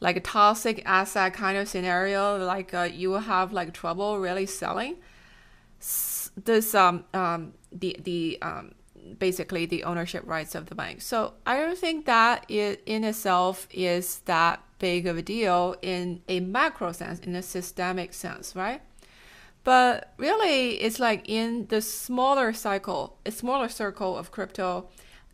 like 0.00 0.16
a 0.16 0.20
toxic 0.20 0.82
asset 0.84 1.34
kind 1.34 1.58
of 1.58 1.68
scenario. 1.68 2.44
Like 2.44 2.72
uh, 2.72 2.88
you 2.92 3.10
will 3.10 3.20
have 3.20 3.52
like 3.52 3.72
trouble 3.72 4.18
really 4.20 4.46
selling. 4.46 4.96
This 6.36 6.74
um 6.74 7.04
um 7.12 7.54
the 7.72 7.96
the 8.02 8.38
um 8.42 8.74
basically 9.18 9.66
the 9.66 9.84
ownership 9.84 10.22
rights 10.26 10.54
of 10.54 10.66
the 10.66 10.74
bank. 10.74 11.02
So 11.02 11.34
I 11.44 11.58
don't 11.58 11.78
think 11.78 12.06
that 12.06 12.48
it 12.48 12.82
in 12.86 13.04
itself 13.04 13.68
is 13.70 14.20
that 14.20 14.62
big 14.78 15.06
of 15.06 15.16
a 15.16 15.22
deal 15.22 15.76
in 15.82 16.22
a 16.28 16.40
macro 16.40 16.92
sense, 16.92 17.20
in 17.20 17.34
a 17.34 17.42
systemic 17.42 18.12
sense, 18.12 18.54
right? 18.54 18.82
But 19.64 20.12
really, 20.18 20.80
it's 20.80 21.00
like 21.00 21.28
in 21.28 21.66
the 21.68 21.80
smaller 21.80 22.52
cycle, 22.52 23.18
a 23.24 23.30
smaller 23.30 23.68
circle 23.68 24.16
of 24.16 24.30
crypto 24.30 24.88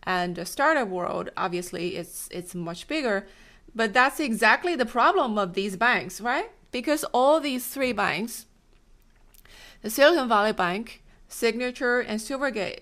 and 0.05 0.37
the 0.37 0.47
startup 0.47 0.89
world, 0.89 1.31
obviously 1.37 1.97
it's 1.97 2.29
it's 2.31 2.55
much 2.55 2.87
bigger. 2.87 3.27
But 3.75 3.93
that's 3.93 4.21
exactly 4.21 4.75
the 4.77 4.87
problem 4.87 5.39
of 5.39 5.55
these 5.55 5.77
banks, 5.77 6.21
right? 6.21 6.51
Because 6.73 7.05
all 7.13 7.41
these 7.41 7.67
three 7.67 7.93
banks, 7.93 8.47
the 9.83 9.91
Silicon 9.91 10.29
Valley 10.29 10.53
Bank, 10.53 11.03
Signature, 11.29 12.01
and 12.01 12.21
Silvergate, 12.21 12.81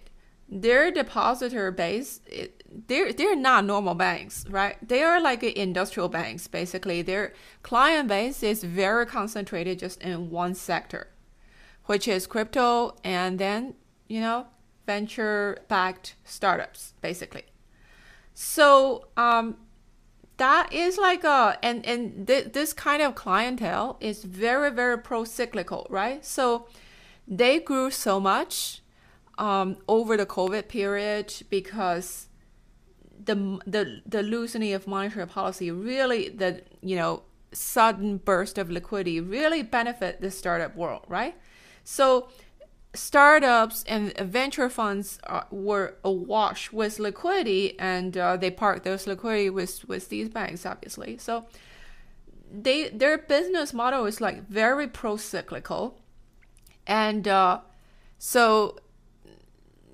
their 0.49 0.91
depositor 0.91 1.71
base, 1.71 2.21
they're 2.87 3.13
they're 3.13 3.37
not 3.37 3.65
normal 3.65 3.95
banks, 3.95 4.45
right? 4.49 4.77
They 4.87 5.03
are 5.03 5.21
like 5.21 5.43
industrial 5.43 6.09
banks, 6.09 6.49
basically. 6.49 7.03
Their 7.03 7.33
client 7.63 8.09
base 8.09 8.43
is 8.43 8.63
very 8.63 9.07
concentrated 9.07 9.79
just 9.79 10.03
in 10.03 10.31
one 10.31 10.55
sector 10.55 11.09
which 11.89 12.07
is 12.07 12.27
crypto 12.27 12.95
and 13.03 13.39
then, 13.39 13.73
you 14.09 14.21
know, 14.21 14.47
venture 14.87 15.57
backed 15.69 16.17
startups, 16.23 16.93
basically. 17.01 17.45
So, 18.35 19.07
um, 19.17 19.57
that 20.37 20.71
is 20.73 20.99
like 20.99 21.25
a 21.25 21.59
and 21.63 21.85
and 21.87 22.27
th- 22.27 22.53
this 22.53 22.73
kind 22.75 23.03
of 23.03 23.17
clientele 23.17 23.97
is 24.01 24.23
very 24.23 24.71
very 24.71 24.97
pro 24.97 25.25
cyclical 25.25 25.85
right 25.91 26.25
so 26.25 26.69
they 27.27 27.59
grew 27.59 27.91
so 27.91 28.21
much 28.21 28.81
um, 29.37 29.79
over 29.89 30.17
the 30.17 30.25
covid 30.25 30.69
period 30.69 31.35
because 31.51 32.28
the 33.29 33.37
the 33.67 33.83
the 34.07 34.23
loosening 34.23 34.73
of 34.73 34.87
monetary 34.87 35.27
policy 35.27 35.71
really 35.71 36.29
the 36.29 36.63
you 36.81 36.97
know 36.97 37.23
sudden 37.53 38.17
burst 38.19 38.59
of 38.59 38.71
liquidity 38.71 39.21
really 39.21 39.63
benefit 39.63 40.21
the 40.21 40.31
startup 40.31 40.75
world 40.77 41.05
right 41.09 41.35
so 41.85 42.29
startups 42.95 43.85
and 43.87 44.17
venture 44.19 44.69
funds 44.69 45.19
are, 45.25 45.47
were 45.51 45.97
awash 46.05 46.73
with 46.73 46.99
liquidity, 46.99 47.79
and 47.79 48.17
uh, 48.17 48.37
they 48.37 48.51
park 48.51 48.83
those 48.83 49.07
liquidity 49.07 49.51
with 49.51 49.87
with 49.89 50.09
these 50.09 50.29
banks, 50.29 50.67
obviously. 50.67 51.19
So 51.19 51.47
they 52.51 52.89
their 52.89 53.19
business 53.19 53.73
model 53.73 54.07
is 54.07 54.21
like 54.21 54.49
very 54.49 54.89
pro 54.89 55.17
cyclical, 55.17 55.99
and 56.87 57.27
uh, 57.29 57.61
so 58.19 58.77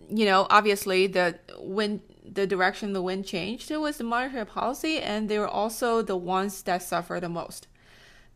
you 0.09 0.25
know 0.25 0.47
obviously 0.51 1.07
the 1.07 1.39
when 1.59 2.01
the 2.25 2.47
direction 2.47 2.93
the 2.93 3.03
wind 3.03 3.27
changed 3.27 3.71
it 3.71 3.79
was 3.79 3.99
the 3.99 4.05
monetary 4.05 4.47
policy, 4.47 4.99
and 4.99 5.29
they 5.29 5.39
were 5.39 5.49
also 5.49 6.03
the 6.03 6.17
ones 6.17 6.63
that 6.63 6.83
suffer 6.83 7.21
the 7.21 7.29
most. 7.29 7.67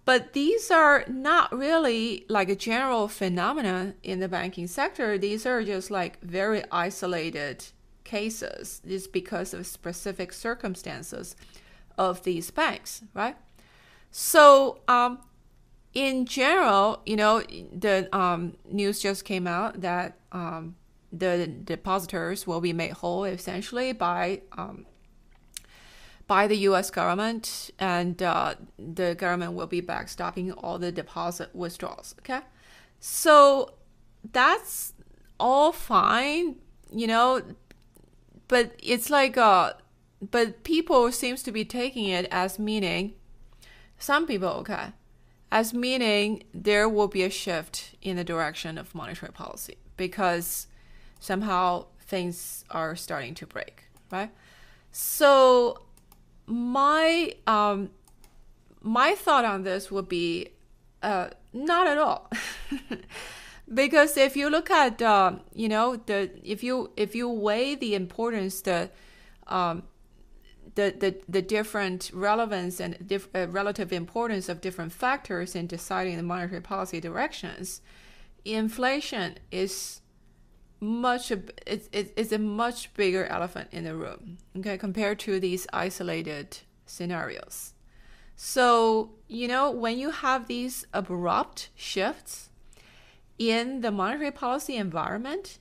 But 0.05 0.33
these 0.33 0.71
are 0.71 1.05
not 1.07 1.53
really 1.53 2.25
like 2.29 2.49
a 2.49 2.57
general 2.57 3.09
phenomenon 3.09 3.95
in 4.03 4.21
the 4.21 4.29
banking 4.29 4.67
sector. 4.67 5.19
These 5.19 5.45
are 5.45 5.63
just 5.63 5.91
like 5.91 6.21
very 6.23 6.63
isolated 6.73 7.67
cases. 8.05 8.81
It's 8.87 9.07
because 9.07 9.53
of 9.53 9.67
specific 9.67 10.33
circumstances 10.33 11.37
of 11.99 12.23
these 12.23 12.51
banks, 12.51 13.03
right? 13.13 13.37
So, 14.11 14.81
um, 14.89 15.19
in 15.93 16.25
general, 16.25 17.03
you 17.05 17.17
know, 17.17 17.41
the 17.41 18.09
um, 18.17 18.57
news 18.71 19.01
just 19.01 19.25
came 19.25 19.47
out 19.47 19.81
that 19.83 20.19
um, 20.33 20.77
the 21.13 21.47
depositors 21.47 22.47
will 22.47 22.61
be 22.61 22.73
made 22.73 22.93
whole 22.93 23.25
essentially 23.25 23.93
by 23.93 24.43
um, 24.53 24.87
by 26.27 26.47
the 26.47 26.57
U.S. 26.57 26.91
government, 26.91 27.71
and 27.79 28.23
uh, 28.23 28.55
the 28.79 29.15
government 29.15 29.55
will 29.55 29.67
be 29.67 29.81
backstopping 29.81 30.53
all 30.59 30.79
the 30.79 30.93
deposit 30.93 31.55
withdrawals. 31.55 32.15
Okay, 32.21 32.41
so 33.01 33.75
that's 34.33 34.93
all 35.41 35.73
fine, 35.73 36.57
you 36.93 37.07
know, 37.07 37.43
but 38.49 38.73
it's 38.83 39.09
like 39.09 39.37
uh, 39.37 39.73
but 40.21 40.65
people 40.65 41.13
seems 41.13 41.43
to 41.43 41.53
be 41.53 41.65
taking 41.65 42.07
it 42.07 42.27
as 42.31 42.59
meaning 42.59 43.15
some 43.99 44.27
people 44.27 44.49
okay 44.49 44.89
as 45.51 45.73
meaning 45.73 46.43
there 46.53 46.89
will 46.89 47.09
be 47.09 47.23
a 47.23 47.31
shift 47.31 47.95
in 48.03 48.17
the 48.17 48.25
direction 48.25 48.79
of 48.79 48.95
monetary 48.95 49.33
policy 49.33 49.77
because 49.97 50.68
somehow 51.21 51.87
things 52.01 52.65
are 52.71 52.97
starting 52.97 53.35
to 53.35 53.47
break 53.47 53.89
right? 54.11 54.31
So 54.93 55.83
my 56.47 57.35
um 57.47 57.91
my 58.81 59.15
thought 59.15 59.45
on 59.45 59.63
this 59.63 59.91
would 59.91 60.09
be 60.09 60.49
uh 61.03 61.29
not 61.53 61.87
at 61.87 61.99
all. 61.99 62.31
Because 63.73 64.17
if 64.17 64.35
you 64.35 64.49
look 64.49 64.71
at 64.71 65.03
uh, 65.03 65.33
you 65.53 65.69
know 65.69 65.97
the 65.97 66.31
if 66.43 66.63
you 66.63 66.91
if 66.97 67.15
you 67.15 67.29
weigh 67.29 67.75
the 67.75 67.95
importance 67.95 68.63
the 68.63 68.89
um 69.47 69.83
the, 70.75 70.95
the, 70.97 71.17
the 71.29 71.43
different 71.43 72.11
relevance 72.15 72.79
and 72.79 72.97
diff, 73.05 73.29
uh, 73.35 73.49
relative 73.49 73.93
importance 73.93 74.49
of 74.49 74.61
different 74.61 74.93
factors 74.93 75.57
in 75.57 75.67
deciding 75.67 76.17
the 76.17 76.23
monetary 76.23 76.61
policy 76.61 77.01
directions, 77.01 77.81
inflation 78.45 79.39
is 79.51 80.01
much 80.81 81.33
it's, 81.67 81.89
it's 81.93 82.33
a 82.33 82.39
much 82.39 82.93
bigger 82.95 83.27
elephant 83.27 83.69
in 83.73 83.85
the 83.85 83.95
room 83.95 84.39
okay 84.57 84.79
compared 84.79 85.19
to 85.19 85.41
these 85.41 85.67
isolated 85.73 86.59
scenarios. 86.87 87.75
So 88.37 89.11
you 89.27 89.49
know 89.49 89.71
when 89.71 89.99
you 89.99 90.11
have 90.11 90.47
these 90.47 90.87
abrupt 90.93 91.71
shifts 91.75 92.51
in 93.39 93.81
the 93.81 93.91
monetary 93.91 94.31
policy 94.31 94.77
environment 94.77 95.59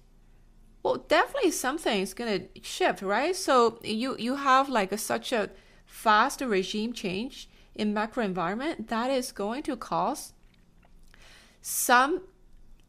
well 0.84 0.98
definitely 1.08 1.52
something 1.52 2.02
is 2.02 2.14
going 2.14 2.50
to 2.54 2.62
shift 2.62 3.02
right? 3.02 3.36
So 3.36 3.80
you 3.84 4.16
you 4.20 4.36
have 4.36 4.70
like 4.70 4.92
a, 4.92 4.98
such 4.98 5.32
a 5.32 5.50
fast 5.86 6.42
regime 6.42 6.94
change 6.94 7.50
in 7.74 7.94
macro 7.94 8.24
environment 8.24 8.88
that 8.90 9.10
is 9.10 9.32
going 9.32 9.64
to 9.64 9.76
cause 9.76 10.34
some 11.62 12.22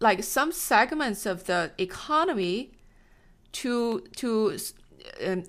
like 0.00 0.22
some 0.22 0.52
segments 0.52 1.26
of 1.26 1.44
the 1.44 1.72
economy 1.78 2.72
to 3.52 4.00
to 4.16 4.56
um, 5.24 5.44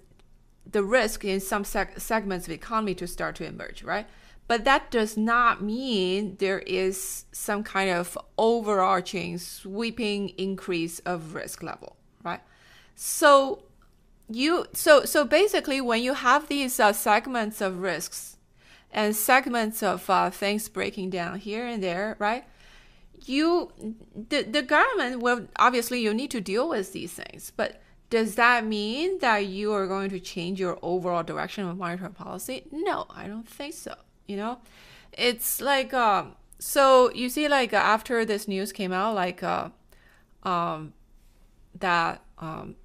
the 0.72 0.84
risk 0.84 1.25
in 1.25 1.39
some 1.39 1.63
seg- 1.63 2.00
segments 2.00 2.48
of 2.48 2.53
economy 2.53 2.96
to 2.96 3.08
start 3.08 3.36
to 3.36 3.46
emerge, 3.46 3.84
right? 3.84 4.08
But 4.48 4.65
that 4.65 4.89
does 4.89 5.15
not 5.15 5.62
mean 5.62 6.38
there 6.39 6.60
is 6.60 7.25
some 7.32 7.63
kind 7.63 7.91
of 7.91 8.18
overarching 8.38 9.38
sweeping 9.38 10.29
increase 10.29 11.00
of 11.00 11.36
risk 11.36 11.62
level, 11.62 11.98
right? 12.24 12.41
So 12.96 13.63
you 14.29 14.65
so 14.74 15.06
so 15.06 15.25
basically 15.25 15.82
when 15.82 16.01
you 16.01 16.13
have 16.13 16.48
these 16.48 16.79
uh, 16.79 16.94
segments 16.94 17.62
of 17.62 17.79
risks 17.79 18.38
and 18.91 19.15
segments 19.15 19.84
of 19.84 20.10
uh, 20.10 20.29
things 20.29 20.68
breaking 20.68 21.12
down 21.12 21.39
here 21.39 21.65
and 21.65 21.84
there, 21.84 22.15
right? 22.20 22.46
You 23.26 23.72
the 24.16 24.44
the 24.44 24.62
government 24.62 25.22
will 25.22 25.48
obviously 25.58 26.02
you 26.02 26.14
need 26.14 26.32
to 26.32 26.42
deal 26.42 26.70
with 26.70 26.94
these 26.94 27.14
things, 27.14 27.52
but 27.56 27.82
does 28.10 28.36
that 28.36 28.66
mean 28.66 29.20
that 29.20 29.46
you 29.46 29.72
are 29.74 29.88
going 29.88 30.10
to 30.10 30.20
change 30.20 30.60
your 30.60 30.80
overall 30.82 31.24
direction 31.24 31.68
of 31.68 31.78
monetary 31.78 32.12
policy? 32.12 32.66
No, 32.72 33.06
I 33.10 33.28
don't 33.28 33.48
think 33.48 33.76
so. 33.76 33.94
You 34.28 34.38
know, 34.38 34.60
it's 35.14 35.62
like 35.62 35.94
um, 35.94 36.36
so 36.60 37.12
you 37.14 37.30
see 37.30 37.48
like 37.48 37.74
after 37.74 38.26
this 38.26 38.48
news 38.48 38.72
came 38.72 38.92
out, 38.92 39.16
like 39.16 39.42
uh, 39.44 39.70
um, 40.44 40.94
that 41.80 42.22
um, 42.38 42.76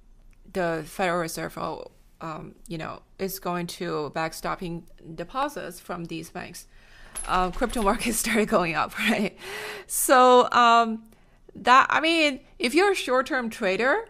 the 0.51 0.83
Federal 0.85 1.19
Reserve, 1.19 1.57
oh, 1.57 1.91
um, 2.21 2.55
you 2.67 2.77
know, 2.77 3.01
is 3.19 3.39
going 3.39 3.67
to 3.67 4.11
backstopping 4.15 4.83
deposits 5.15 5.79
from 5.79 6.05
these 6.05 6.29
banks. 6.29 6.67
Uh, 7.27 7.51
crypto 7.51 7.81
markets 7.81 8.17
started 8.25 8.47
going 8.47 8.75
up, 8.75 8.97
right? 9.09 9.37
So 9.87 10.49
um, 10.51 11.03
that 11.55 11.87
I 11.89 11.99
mean, 11.99 12.39
if 12.59 12.73
you're 12.73 12.91
a 12.91 12.95
short-term 12.95 13.49
trader, 13.49 14.07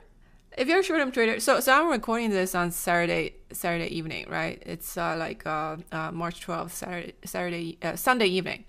if 0.57 0.67
you're 0.67 0.79
a 0.79 0.83
short-term 0.83 1.11
trader, 1.11 1.39
so 1.39 1.59
so 1.59 1.73
I'm 1.73 1.89
recording 1.89 2.29
this 2.29 2.55
on 2.55 2.71
Saturday 2.71 3.35
Saturday 3.51 3.87
evening, 3.87 4.27
right? 4.29 4.61
It's 4.65 4.97
uh, 4.97 5.15
like 5.17 5.45
uh, 5.45 5.77
uh 5.91 6.11
March 6.11 6.45
12th, 6.45 6.71
Saturday 6.71 7.13
Saturday 7.23 7.77
uh, 7.81 7.95
Sunday 7.95 8.27
evening. 8.27 8.65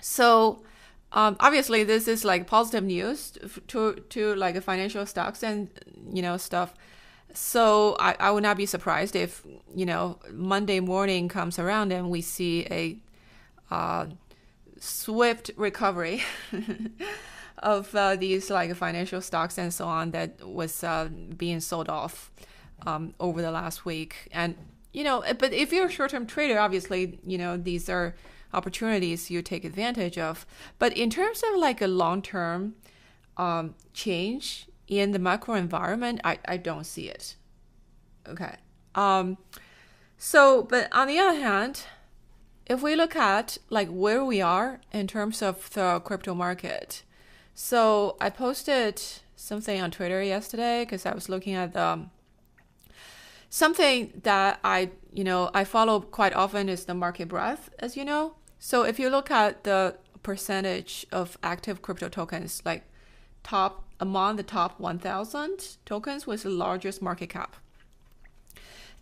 So 0.00 0.62
um, 1.12 1.36
obviously, 1.40 1.84
this 1.84 2.08
is 2.08 2.24
like 2.24 2.46
positive 2.46 2.84
news 2.84 3.38
to 3.68 3.94
to 3.94 4.34
like 4.34 4.60
financial 4.62 5.04
stocks 5.06 5.42
and 5.42 5.68
you 6.12 6.22
know 6.22 6.36
stuff. 6.36 6.74
So 7.34 7.96
I, 7.98 8.14
I 8.18 8.30
would 8.30 8.42
not 8.42 8.56
be 8.56 8.66
surprised 8.66 9.16
if 9.16 9.42
you 9.74 9.86
know 9.86 10.18
Monday 10.32 10.80
morning 10.80 11.28
comes 11.28 11.58
around 11.58 11.92
and 11.92 12.10
we 12.10 12.20
see 12.22 12.66
a 12.70 12.98
uh, 13.72 14.06
swift 14.78 15.50
recovery 15.56 16.22
of 17.58 17.94
uh, 17.94 18.16
these 18.16 18.50
like 18.50 18.74
financial 18.74 19.20
stocks 19.20 19.56
and 19.56 19.72
so 19.72 19.86
on 19.86 20.10
that 20.10 20.46
was 20.46 20.84
uh, 20.84 21.08
being 21.36 21.60
sold 21.60 21.88
off 21.88 22.30
um, 22.86 23.14
over 23.18 23.40
the 23.40 23.50
last 23.50 23.84
week. 23.84 24.28
And 24.32 24.56
you 24.92 25.04
know, 25.04 25.24
but 25.38 25.52
if 25.54 25.72
you're 25.72 25.86
a 25.86 25.90
short-term 25.90 26.26
trader, 26.26 26.58
obviously 26.58 27.18
you 27.24 27.38
know 27.38 27.56
these 27.56 27.88
are 27.88 28.14
opportunities 28.52 29.30
you 29.30 29.40
take 29.40 29.64
advantage 29.64 30.18
of. 30.18 30.44
But 30.78 30.94
in 30.94 31.08
terms 31.08 31.42
of 31.48 31.58
like 31.58 31.80
a 31.80 31.86
long-term 31.86 32.74
um, 33.38 33.74
change 33.94 34.66
in 34.86 35.12
the 35.12 35.18
macro 35.18 35.54
environment, 35.54 36.20
I, 36.24 36.38
I 36.46 36.58
don't 36.58 36.84
see 36.84 37.08
it. 37.08 37.36
Okay. 38.28 38.56
Um, 38.94 39.38
so, 40.18 40.64
but 40.64 40.92
on 40.92 41.08
the 41.08 41.18
other 41.18 41.40
hand, 41.40 41.86
if 42.66 42.82
we 42.82 42.96
look 42.96 43.16
at 43.16 43.58
like 43.70 43.88
where 43.88 44.24
we 44.24 44.40
are 44.40 44.80
in 44.92 45.06
terms 45.06 45.42
of 45.42 45.70
the 45.70 46.00
crypto 46.04 46.34
market, 46.34 47.02
so 47.54 48.16
I 48.20 48.30
posted 48.30 49.02
something 49.36 49.80
on 49.80 49.90
Twitter 49.90 50.22
yesterday 50.22 50.84
because 50.84 51.04
I 51.04 51.14
was 51.14 51.28
looking 51.28 51.54
at 51.54 51.72
the 51.72 51.82
um, 51.82 52.10
something 53.50 54.20
that 54.22 54.60
I 54.64 54.90
you 55.12 55.24
know 55.24 55.50
I 55.52 55.64
follow 55.64 56.00
quite 56.00 56.34
often 56.34 56.68
is 56.68 56.84
the 56.84 56.94
market 56.94 57.28
breadth, 57.28 57.70
as 57.78 57.96
you 57.96 58.04
know. 58.04 58.34
So 58.58 58.84
if 58.84 58.98
you 58.98 59.10
look 59.10 59.30
at 59.30 59.64
the 59.64 59.96
percentage 60.22 61.04
of 61.10 61.36
active 61.42 61.82
crypto 61.82 62.08
tokens, 62.08 62.62
like 62.64 62.84
top 63.42 63.84
among 63.98 64.36
the 64.36 64.42
top 64.42 64.78
1,000 64.80 65.76
tokens 65.84 66.26
with 66.26 66.42
the 66.42 66.50
largest 66.50 67.02
market 67.02 67.28
cap 67.28 67.56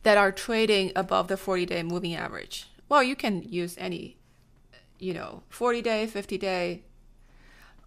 that 0.03 0.17
are 0.17 0.33
trading 0.33 0.93
above 0.97 1.29
the 1.29 1.37
40 1.37 1.67
day 1.67 1.83
moving 1.83 2.15
average. 2.15 2.70
Well, 2.91 3.03
you 3.05 3.17
can 3.17 3.43
use 3.45 3.77
any, 3.79 4.19
you 4.99 5.15
know, 5.15 5.45
40 5.49 5.81
day, 5.81 6.07
50 6.09 6.37
day, 6.37 6.83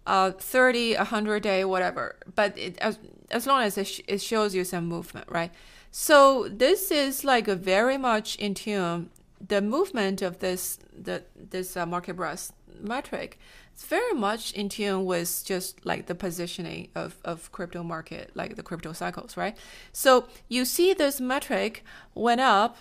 uh, 0.06 0.32
30, 0.32 0.96
100 0.96 1.42
day, 1.42 1.64
whatever. 1.64 2.16
But 2.34 2.56
it, 2.58 2.78
as, 2.78 2.98
as 3.30 3.46
long 3.46 3.62
as 3.62 3.76
it, 3.76 3.86
sh- 3.86 4.00
it 4.08 4.22
shows 4.22 4.54
you 4.54 4.64
some 4.64 4.86
movement, 4.86 5.30
right? 5.30 5.52
So 5.90 6.48
this 6.48 6.90
is 6.90 7.22
like 7.22 7.46
a 7.48 7.54
very 7.54 7.98
much 7.98 8.36
in 8.36 8.54
tune. 8.54 9.10
The 9.46 9.60
movement 9.60 10.22
of 10.22 10.38
this 10.38 10.78
the 10.96 11.22
this 11.36 11.76
uh, 11.76 11.84
market 11.84 12.16
breadth 12.16 12.52
metric 12.80 13.38
it's 13.74 13.84
very 13.84 14.14
much 14.14 14.52
in 14.52 14.68
tune 14.68 15.04
with 15.04 15.42
just 15.44 15.84
like 15.84 16.06
the 16.06 16.14
positioning 16.14 16.88
of, 16.94 17.18
of 17.24 17.50
crypto 17.50 17.82
market, 17.82 18.30
like 18.34 18.54
the 18.54 18.62
crypto 18.62 18.92
cycles, 18.92 19.36
right? 19.36 19.56
So 19.92 20.28
you 20.48 20.64
see 20.64 20.94
this 20.94 21.20
metric 21.20 21.84
went 22.14 22.40
up 22.40 22.76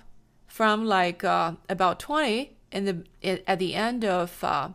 from 0.53 0.85
like 0.85 1.23
uh, 1.23 1.53
about 1.67 1.99
20 1.99 2.55
in 2.71 2.85
the 2.85 3.03
at 3.49 3.57
the 3.57 3.73
end 3.73 4.05
of 4.05 4.43
uh, 4.43 4.69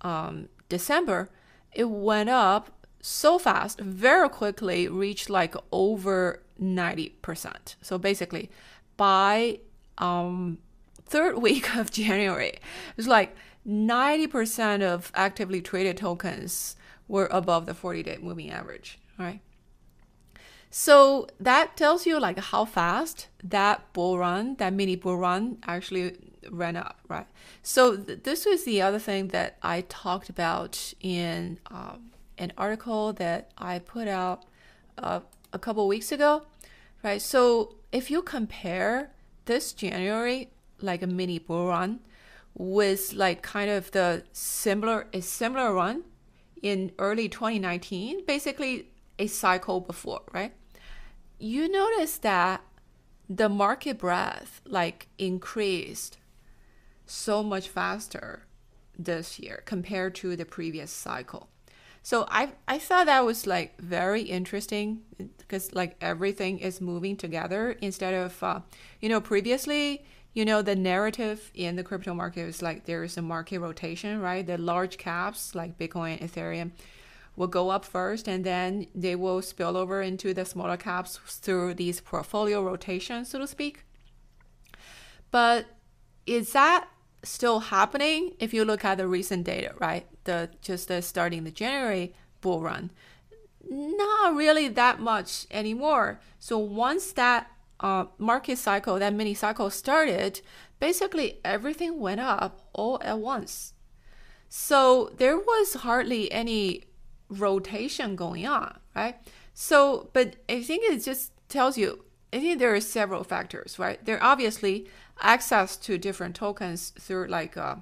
um, 0.00 0.48
December. 0.68 1.28
It 1.72 1.90
went 1.90 2.30
up 2.30 2.86
so 3.00 3.36
fast, 3.36 3.80
very 3.80 4.28
quickly, 4.28 4.86
reached 4.86 5.28
like 5.28 5.56
over 5.72 6.40
90%. 6.62 7.74
So 7.82 7.98
basically, 7.98 8.48
by 8.96 9.58
um, 9.98 10.58
third 11.04 11.38
week 11.46 11.74
of 11.74 11.90
January, 11.90 12.60
it's 12.96 13.08
like 13.08 13.34
90% 13.66 14.82
of 14.82 15.10
actively 15.16 15.60
traded 15.60 15.96
tokens 15.96 16.76
were 17.08 17.26
above 17.32 17.66
the 17.66 17.74
40 17.74 18.04
day 18.04 18.18
moving 18.20 18.52
average, 18.52 19.00
right? 19.18 19.40
So 20.70 21.26
that 21.40 21.76
tells 21.76 22.06
you 22.06 22.20
like 22.20 22.38
how 22.38 22.64
fast 22.64 23.28
that 23.42 23.92
bull 23.92 24.18
run, 24.18 24.56
that 24.56 24.72
mini 24.72 24.96
bull 24.96 25.16
run 25.16 25.58
actually 25.66 26.16
ran 26.50 26.76
up, 26.76 26.98
right? 27.08 27.26
So 27.62 27.96
th- 27.96 28.22
this 28.22 28.44
was 28.44 28.64
the 28.64 28.82
other 28.82 28.98
thing 28.98 29.28
that 29.28 29.56
I 29.62 29.82
talked 29.82 30.28
about 30.28 30.94
in 31.00 31.58
um, 31.70 32.10
an 32.36 32.52
article 32.58 33.12
that 33.14 33.50
I 33.56 33.78
put 33.78 34.08
out 34.08 34.44
uh, 34.98 35.20
a 35.52 35.58
couple 35.58 35.86
weeks 35.88 36.12
ago, 36.12 36.42
right? 37.02 37.20
So 37.20 37.76
if 37.92 38.10
you 38.10 38.22
compare 38.22 39.10
this 39.46 39.72
January, 39.72 40.50
like 40.80 41.02
a 41.02 41.06
mini 41.06 41.38
bull 41.38 41.68
run, 41.68 42.00
with 42.54 43.12
like 43.14 43.40
kind 43.40 43.70
of 43.70 43.90
the 43.92 44.24
similar 44.32 45.06
a 45.12 45.20
similar 45.20 45.72
run 45.72 46.02
in 46.60 46.92
early 46.98 47.28
2019, 47.28 48.26
basically 48.26 48.88
a 49.18 49.26
cycle 49.26 49.80
before, 49.80 50.22
right? 50.32 50.52
You 51.38 51.68
notice 51.68 52.18
that 52.18 52.62
the 53.28 53.48
market 53.48 53.98
breadth 53.98 54.60
like 54.64 55.08
increased 55.18 56.18
so 57.06 57.42
much 57.42 57.68
faster 57.68 58.44
this 58.98 59.38
year 59.38 59.62
compared 59.64 60.14
to 60.16 60.36
the 60.36 60.44
previous 60.44 60.90
cycle. 60.90 61.48
So 62.02 62.26
I 62.28 62.52
I 62.66 62.78
thought 62.78 63.06
that 63.06 63.24
was 63.24 63.46
like 63.46 63.78
very 63.80 64.22
interesting 64.22 65.02
because 65.38 65.74
like 65.74 65.96
everything 66.00 66.58
is 66.58 66.80
moving 66.80 67.16
together 67.16 67.72
instead 67.82 68.14
of 68.14 68.42
uh, 68.42 68.60
you 69.00 69.08
know 69.08 69.20
previously 69.20 70.04
you 70.32 70.44
know 70.44 70.62
the 70.62 70.76
narrative 70.76 71.50
in 71.54 71.76
the 71.76 71.82
crypto 71.82 72.14
market 72.14 72.42
is 72.42 72.62
like 72.62 72.84
there 72.84 73.02
is 73.02 73.16
a 73.16 73.22
market 73.22 73.58
rotation 73.58 74.20
right 74.20 74.46
the 74.46 74.56
large 74.56 74.96
caps 74.96 75.54
like 75.54 75.76
bitcoin 75.78 76.20
ethereum 76.22 76.70
will 77.38 77.46
go 77.46 77.70
up 77.70 77.84
first 77.84 78.26
and 78.28 78.44
then 78.44 78.88
they 78.94 79.14
will 79.14 79.40
spill 79.40 79.76
over 79.76 80.02
into 80.02 80.34
the 80.34 80.44
smaller 80.44 80.76
caps 80.76 81.18
through 81.26 81.72
these 81.72 82.00
portfolio 82.00 82.62
rotations 82.62 83.30
so 83.30 83.38
to 83.38 83.46
speak. 83.46 83.84
But 85.30 85.66
is 86.26 86.52
that 86.52 86.88
still 87.22 87.60
happening 87.60 88.34
if 88.38 88.52
you 88.52 88.64
look 88.64 88.84
at 88.84 88.98
the 88.98 89.06
recent 89.06 89.44
data 89.44 89.72
right? 89.78 90.06
The 90.24 90.50
just 90.60 90.88
the 90.88 91.00
starting 91.00 91.44
the 91.44 91.52
january 91.52 92.12
bull 92.40 92.60
run. 92.60 92.90
Not 93.70 94.34
really 94.34 94.66
that 94.68 94.98
much 94.98 95.46
anymore. 95.50 96.20
So 96.40 96.58
once 96.58 97.12
that 97.12 97.50
uh, 97.80 98.06
market 98.18 98.58
cycle, 98.58 98.98
that 98.98 99.14
mini 99.14 99.34
cycle 99.34 99.70
started, 99.70 100.40
basically 100.80 101.38
everything 101.44 102.00
went 102.00 102.20
up 102.20 102.68
all 102.72 103.00
at 103.04 103.18
once. 103.18 103.74
So 104.48 105.12
there 105.18 105.36
was 105.36 105.74
hardly 105.74 106.32
any 106.32 106.84
rotation 107.28 108.16
going 108.16 108.46
on, 108.46 108.78
right? 108.94 109.16
So, 109.54 110.10
but 110.12 110.36
I 110.48 110.62
think 110.62 110.84
it 110.84 111.04
just 111.04 111.32
tells 111.48 111.76
you, 111.76 112.04
I 112.32 112.40
think 112.40 112.58
there 112.58 112.74
are 112.74 112.80
several 112.80 113.24
factors, 113.24 113.78
right? 113.78 114.04
There 114.04 114.22
obviously 114.22 114.86
access 115.20 115.76
to 115.78 115.98
different 115.98 116.36
tokens 116.36 116.90
through 116.98 117.26
like 117.26 117.56
uh, 117.56 117.76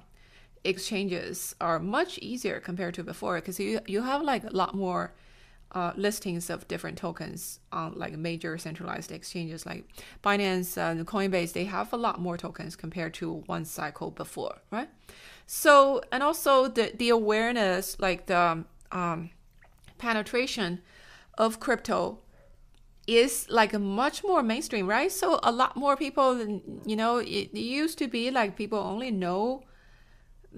exchanges 0.63 1.55
are 1.61 1.79
much 1.79 2.17
easier 2.19 2.59
compared 2.59 2.93
to 2.95 3.03
before 3.03 3.35
because 3.35 3.59
you 3.59 3.79
you 3.85 4.01
have 4.01 4.21
like 4.21 4.43
a 4.43 4.49
lot 4.49 4.73
more 4.73 5.13
uh, 5.73 5.91
listings 5.95 6.49
of 6.49 6.67
different 6.67 6.97
tokens 6.97 7.59
on 7.71 7.93
like 7.95 8.17
major 8.17 8.57
centralized 8.57 9.11
exchanges 9.11 9.65
like 9.65 9.85
Binance 10.23 10.77
and 10.77 11.05
Coinbase, 11.05 11.53
they 11.53 11.65
have 11.65 11.91
a 11.93 11.97
lot 11.97 12.19
more 12.19 12.37
tokens 12.37 12.75
compared 12.75 13.13
to 13.15 13.43
one 13.47 13.65
cycle 13.65 14.11
before, 14.11 14.55
right? 14.71 14.89
So, 15.45 16.01
and 16.11 16.23
also 16.23 16.67
the, 16.67 16.93
the 16.97 17.09
awareness, 17.09 17.99
like 17.99 18.27
the 18.27 18.63
um, 18.91 19.29
penetration 19.97 20.81
of 21.37 21.59
crypto 21.59 22.19
is 23.07 23.47
like 23.49 23.73
much 23.79 24.23
more 24.23 24.43
mainstream, 24.43 24.85
right? 24.85 25.11
So 25.11 25.39
a 25.41 25.51
lot 25.51 25.77
more 25.77 25.95
people, 25.95 26.61
you 26.85 26.95
know, 26.95 27.17
it, 27.17 27.53
used 27.53 27.97
to 27.99 28.07
be 28.07 28.29
like 28.31 28.57
people 28.57 28.79
only 28.79 29.11
know, 29.11 29.63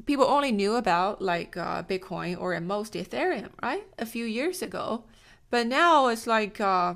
people 0.06 0.26
only 0.26 0.52
knew 0.52 0.76
about 0.76 1.22
like 1.22 1.56
uh, 1.56 1.84
Bitcoin 1.84 2.40
or 2.40 2.56
at 2.56 2.64
most 2.64 2.94
Ethereum, 2.94 3.50
right? 3.62 3.86
A 4.00 4.06
few 4.06 4.26
years 4.26 4.64
ago, 4.64 5.04
but 5.52 5.68
now 5.68 6.08
it's 6.08 6.26
like 6.26 6.60
uh, 6.60 6.96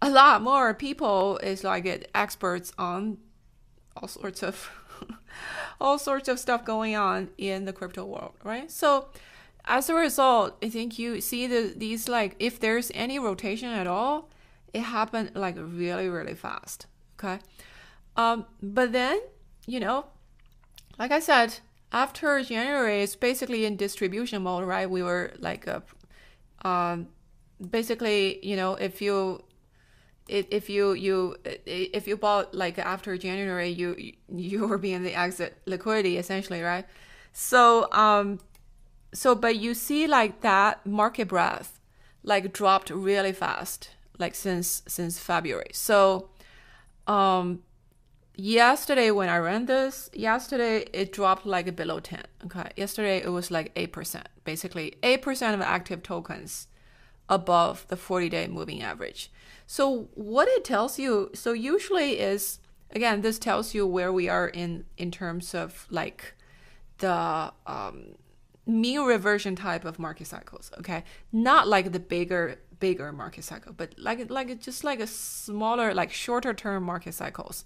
a 0.00 0.10
lot 0.10 0.42
more 0.42 0.74
people 0.74 1.38
is 1.38 1.62
like 1.62 2.10
experts 2.12 2.72
on 2.76 3.18
all 3.96 4.08
sorts 4.08 4.42
of 4.42 4.68
all 5.80 5.98
sorts 5.98 6.28
of 6.28 6.40
stuff 6.40 6.64
going 6.64 6.96
on 6.96 7.28
in 7.38 7.66
the 7.66 7.72
crypto 7.72 8.04
world, 8.04 8.34
right? 8.42 8.68
So 8.68 9.08
as 9.64 9.88
a 9.88 9.94
result, 9.94 10.56
I 10.62 10.68
think 10.68 10.98
you 10.98 11.20
see 11.20 11.46
the 11.46 11.72
these 11.76 12.08
like 12.08 12.36
if 12.38 12.58
there's 12.58 12.90
any 12.94 13.18
rotation 13.18 13.68
at 13.68 13.86
all, 13.86 14.30
it 14.72 14.80
happened 14.80 15.32
like 15.34 15.56
really 15.58 16.08
really 16.08 16.34
fast. 16.34 16.86
Okay, 17.18 17.38
um, 18.16 18.46
but 18.62 18.92
then 18.92 19.20
you 19.66 19.80
know, 19.80 20.06
like 20.98 21.12
I 21.12 21.20
said, 21.20 21.58
after 21.92 22.42
January, 22.42 23.02
it's 23.02 23.14
basically 23.16 23.64
in 23.64 23.76
distribution 23.76 24.42
mode, 24.42 24.64
right? 24.64 24.90
We 24.90 25.02
were 25.02 25.32
like, 25.38 25.66
a, 25.66 25.82
um, 26.64 27.08
basically, 27.70 28.44
you 28.44 28.56
know, 28.56 28.74
if 28.74 29.00
you 29.00 29.44
if 30.28 30.70
you 30.70 30.92
you 30.92 31.36
if 31.66 32.06
you 32.06 32.16
bought 32.16 32.54
like 32.54 32.78
after 32.78 33.16
January, 33.16 33.68
you 33.68 34.12
you 34.28 34.66
were 34.66 34.78
being 34.78 35.02
the 35.02 35.14
exit 35.14 35.58
liquidity 35.66 36.16
essentially, 36.16 36.62
right? 36.62 36.86
So 37.32 37.90
um, 37.92 38.38
so 39.12 39.34
but 39.34 39.56
you 39.56 39.74
see 39.74 40.06
like 40.06 40.40
that 40.40 40.84
market 40.86 41.28
breadth 41.28 41.80
like 42.22 42.52
dropped 42.52 42.90
really 42.90 43.32
fast 43.32 43.90
like 44.18 44.34
since 44.34 44.82
since 44.86 45.18
February. 45.18 45.70
So 45.72 46.28
um 47.06 47.62
yesterday 48.34 49.10
when 49.10 49.28
I 49.28 49.38
ran 49.38 49.66
this, 49.66 50.10
yesterday 50.14 50.86
it 50.92 51.12
dropped 51.12 51.44
like 51.44 51.74
below 51.76 52.00
10. 52.00 52.22
Okay. 52.46 52.70
Yesterday 52.76 53.18
it 53.18 53.30
was 53.30 53.50
like 53.50 53.74
8%. 53.74 54.22
Basically 54.44 54.94
8% 55.02 55.54
of 55.54 55.60
active 55.60 56.02
tokens 56.02 56.68
above 57.28 57.86
the 57.88 57.96
40-day 57.96 58.48
moving 58.48 58.82
average. 58.82 59.30
So 59.66 60.08
what 60.14 60.48
it 60.48 60.64
tells 60.64 60.98
you, 60.98 61.30
so 61.34 61.52
usually 61.52 62.18
is 62.18 62.58
again 62.94 63.22
this 63.22 63.38
tells 63.38 63.74
you 63.74 63.86
where 63.86 64.12
we 64.12 64.28
are 64.28 64.48
in 64.48 64.84
in 64.96 65.10
terms 65.10 65.54
of 65.54 65.86
like 65.90 66.34
the 66.98 67.52
um 67.66 68.14
mean 68.66 69.00
reversion 69.02 69.56
type 69.56 69.84
of 69.84 69.98
market 69.98 70.26
cycles 70.26 70.70
okay? 70.78 71.04
Not 71.32 71.68
like 71.68 71.92
the 71.92 72.00
bigger 72.00 72.58
bigger 72.78 73.12
market 73.12 73.44
cycle 73.44 73.72
but 73.72 73.94
like 73.98 74.28
like 74.30 74.60
just 74.60 74.84
like 74.84 75.00
a 75.00 75.06
smaller 75.06 75.94
like 75.94 76.12
shorter 76.12 76.54
term 76.54 76.82
market 76.84 77.14
cycles. 77.14 77.64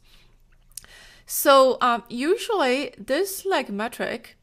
So 1.26 1.76
um, 1.80 2.04
usually 2.08 2.94
this 2.98 3.44
like 3.44 3.68
metric 3.68 4.36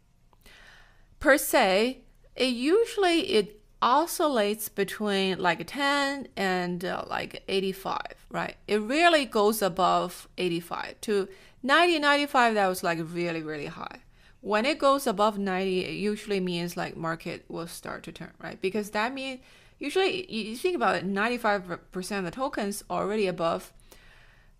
per 1.19 1.37
se 1.37 2.01
it 2.35 2.49
usually 2.49 3.19
it 3.31 3.61
oscillates 3.81 4.69
between 4.69 5.37
like 5.39 5.67
10 5.67 6.27
and 6.37 6.85
uh, 6.85 7.03
like 7.07 7.43
85 7.47 7.99
right? 8.29 8.55
It 8.67 8.81
rarely 8.81 9.25
goes 9.25 9.61
above 9.61 10.27
85 10.37 11.01
to 11.01 11.27
90 11.61 11.99
95 11.99 12.55
that 12.55 12.67
was 12.67 12.83
like 12.83 12.99
really 13.01 13.43
really 13.43 13.67
high 13.67 13.99
when 14.43 14.65
it 14.65 14.77
goes 14.77 15.08
above 15.08 15.38
90 15.38 15.86
it 15.86 15.93
usually 15.93 16.41
means 16.41 16.75
like 16.75 16.97
market 16.97 17.45
will 17.47 17.65
start 17.65 18.03
to 18.03 18.12
turn 18.12 18.32
right? 18.39 18.62
Because 18.62 18.89
that 18.89 19.13
means 19.13 19.39
usually 19.79 20.29
you 20.29 20.58
think 20.58 20.75
about 20.75 20.95
it 20.95 21.08
95% 21.08 22.17
of 22.17 22.25
the 22.25 22.32
tokens 22.32 22.84
already 22.89 23.25
above 23.25 23.71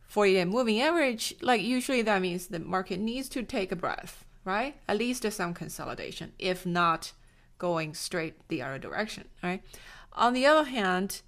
40 0.08 0.34
day 0.36 0.46
moving 0.46 0.80
average 0.80 1.36
like 1.42 1.62
usually 1.62 2.02
that 2.02 2.22
means 2.22 2.48
the 2.48 2.60
market 2.60 2.98
needs 2.98 3.28
to 3.30 3.44
take 3.44 3.74
a 3.74 3.76
breath 3.76 4.24
right? 4.46 4.78
At 4.88 4.98
least 4.98 5.30
some 5.30 5.54
consolidation 5.54 6.32
if 6.40 6.66
not 6.66 7.12
going 7.58 7.94
straight 7.94 8.48
the 8.48 8.62
other 8.62 8.80
direction 8.80 9.26
right? 9.44 9.62
On 10.14 10.32
the 10.32 10.46
other 10.46 10.70
hand 10.70 11.22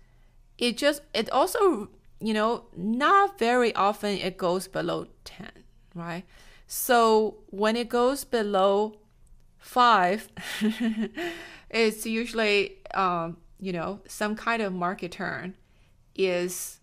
it 0.57 0.77
just 0.77 1.01
it 1.13 1.29
also 1.29 1.89
you 2.21 2.33
know 2.33 2.67
not 2.77 3.37
very 3.37 3.75
often 3.75 4.11
it 4.11 4.37
goes 4.37 4.69
below 4.69 5.07
10 5.25 5.51
right 5.93 6.23
so 6.67 7.37
when 7.47 7.75
it 7.75 7.89
goes 7.89 8.23
below 8.23 8.97
five, 9.57 10.29
it's 11.69 12.05
usually, 12.05 12.77
um, 12.93 13.37
you 13.59 13.71
know, 13.71 13.99
some 14.07 14.35
kind 14.35 14.61
of 14.61 14.73
market 14.73 15.11
turn 15.11 15.55
is 16.15 16.79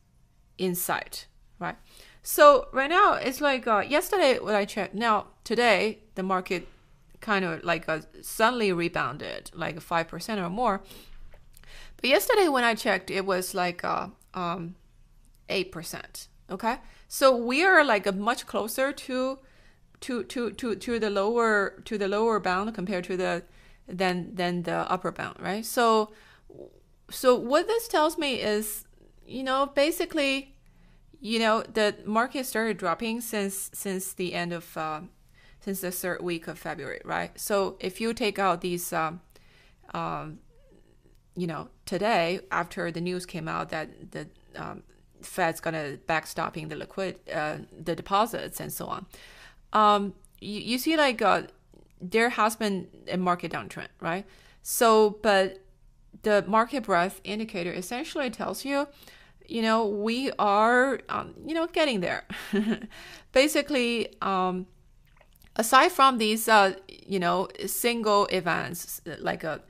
in 0.59 0.75
sight, 0.75 1.27
right? 1.59 1.77
So 2.23 2.69
right 2.73 2.91
now 2.91 3.15
it's 3.15 3.41
like 3.41 3.67
uh, 3.67 3.81
yesterday 3.81 4.39
when 4.39 4.55
I 4.55 4.65
checked. 4.65 4.95
Now 4.95 5.27
today 5.43 6.01
the 6.15 6.23
market 6.23 6.69
kind 7.21 7.45
of 7.45 7.65
like 7.65 7.89
uh, 7.89 8.01
suddenly 8.21 8.73
rebounded 8.73 9.51
like 9.55 9.81
five 9.81 10.09
percent 10.09 10.41
or 10.41 10.49
more. 10.49 10.83
But 11.97 12.11
yesterday 12.11 12.49
when 12.49 12.65
I 12.65 12.75
checked, 12.75 13.11
it 13.11 13.27
was 13.27 13.55
like 13.55 13.85
uh, 13.85 14.09
um, 14.35 14.77
eight 15.49 15.73
percent. 15.73 16.29
Okay, 16.51 16.77
so 17.09 17.35
we 17.35 17.65
are 17.65 17.85
like 17.85 18.13
much 18.15 18.47
closer 18.47 18.93
to 18.93 19.39
to 20.03 20.25
to 20.25 20.51
to 20.53 20.77
to 20.77 20.99
the 20.99 21.11
lower 21.11 21.81
to 21.85 21.97
the 21.97 22.09
lower 22.09 22.39
bound 22.39 22.75
compared 22.75 23.05
to 23.05 23.17
the 23.17 23.43
than 23.89 24.35
than 24.35 24.63
the 24.63 24.91
upper 24.91 25.13
bound, 25.13 25.37
right? 25.41 25.65
So 25.65 26.13
so 27.11 27.35
what 27.35 27.67
this 27.67 27.89
tells 27.89 28.17
me 28.19 28.41
is, 28.41 28.85
you 29.27 29.43
know, 29.43 29.67
basically, 29.67 30.55
you 31.21 31.39
know, 31.39 31.63
the 31.63 31.97
market 32.05 32.47
started 32.47 32.77
dropping 32.77 33.21
since 33.21 33.71
since 33.73 34.13
the 34.13 34.35
end 34.35 34.53
of 34.53 34.77
uh, 34.77 35.01
since 35.61 35.81
the 35.81 35.91
third 35.91 36.23
week 36.23 36.49
of 36.49 36.59
February, 36.59 37.01
right? 37.05 37.39
So 37.39 37.77
if 37.81 38.01
you 38.01 38.13
take 38.15 38.39
out 38.39 38.61
these, 38.61 38.93
um, 38.93 39.21
um, 39.95 40.41
you 41.37 41.47
know, 41.47 41.69
today 41.87 42.41
after 42.51 42.91
the 42.91 43.01
news 43.01 43.27
came 43.27 43.47
out 43.47 43.69
that 43.71 44.11
the 44.11 44.29
um, 44.57 44.83
Fed's 45.23 45.61
gonna 45.61 45.99
backstopping 46.09 46.69
the 46.69 46.77
liquid 46.77 47.21
uh, 47.33 47.59
the 47.79 47.95
deposits 47.95 48.59
and 48.59 48.73
so 48.73 48.87
on 48.87 49.07
um, 49.73 50.15
you, 50.41 50.61
you 50.61 50.79
see 50.79 50.97
like 50.97 51.23
uh, 51.23 51.43
there 52.01 52.31
has 52.31 52.57
been 52.57 52.89
a 53.09 53.17
market 53.17 53.53
downtrend, 53.53 53.89
right? 54.01 54.27
So, 54.63 55.19
but 55.23 55.59
the 56.23 56.45
market 56.47 56.85
breadth 56.85 57.21
indicator 57.25 57.73
essentially 57.73 58.31
tells 58.31 58.65
you, 58.65 58.89
you 59.47 59.63
know, 59.63 59.87
we 59.87 60.31
are, 60.39 61.01
um, 61.09 61.35
you 61.45 61.55
know, 61.55 61.67
getting 61.67 62.01
there. 62.01 62.25
Basically, 63.33 64.15
um, 64.23 64.67
aside 65.57 65.91
from 65.91 66.19
these, 66.19 66.49
uh, 66.49 66.75
you 66.89 67.19
know, 67.19 67.49
single 67.67 68.27
events 68.27 69.01
like 69.19 69.45
a, 69.45 69.61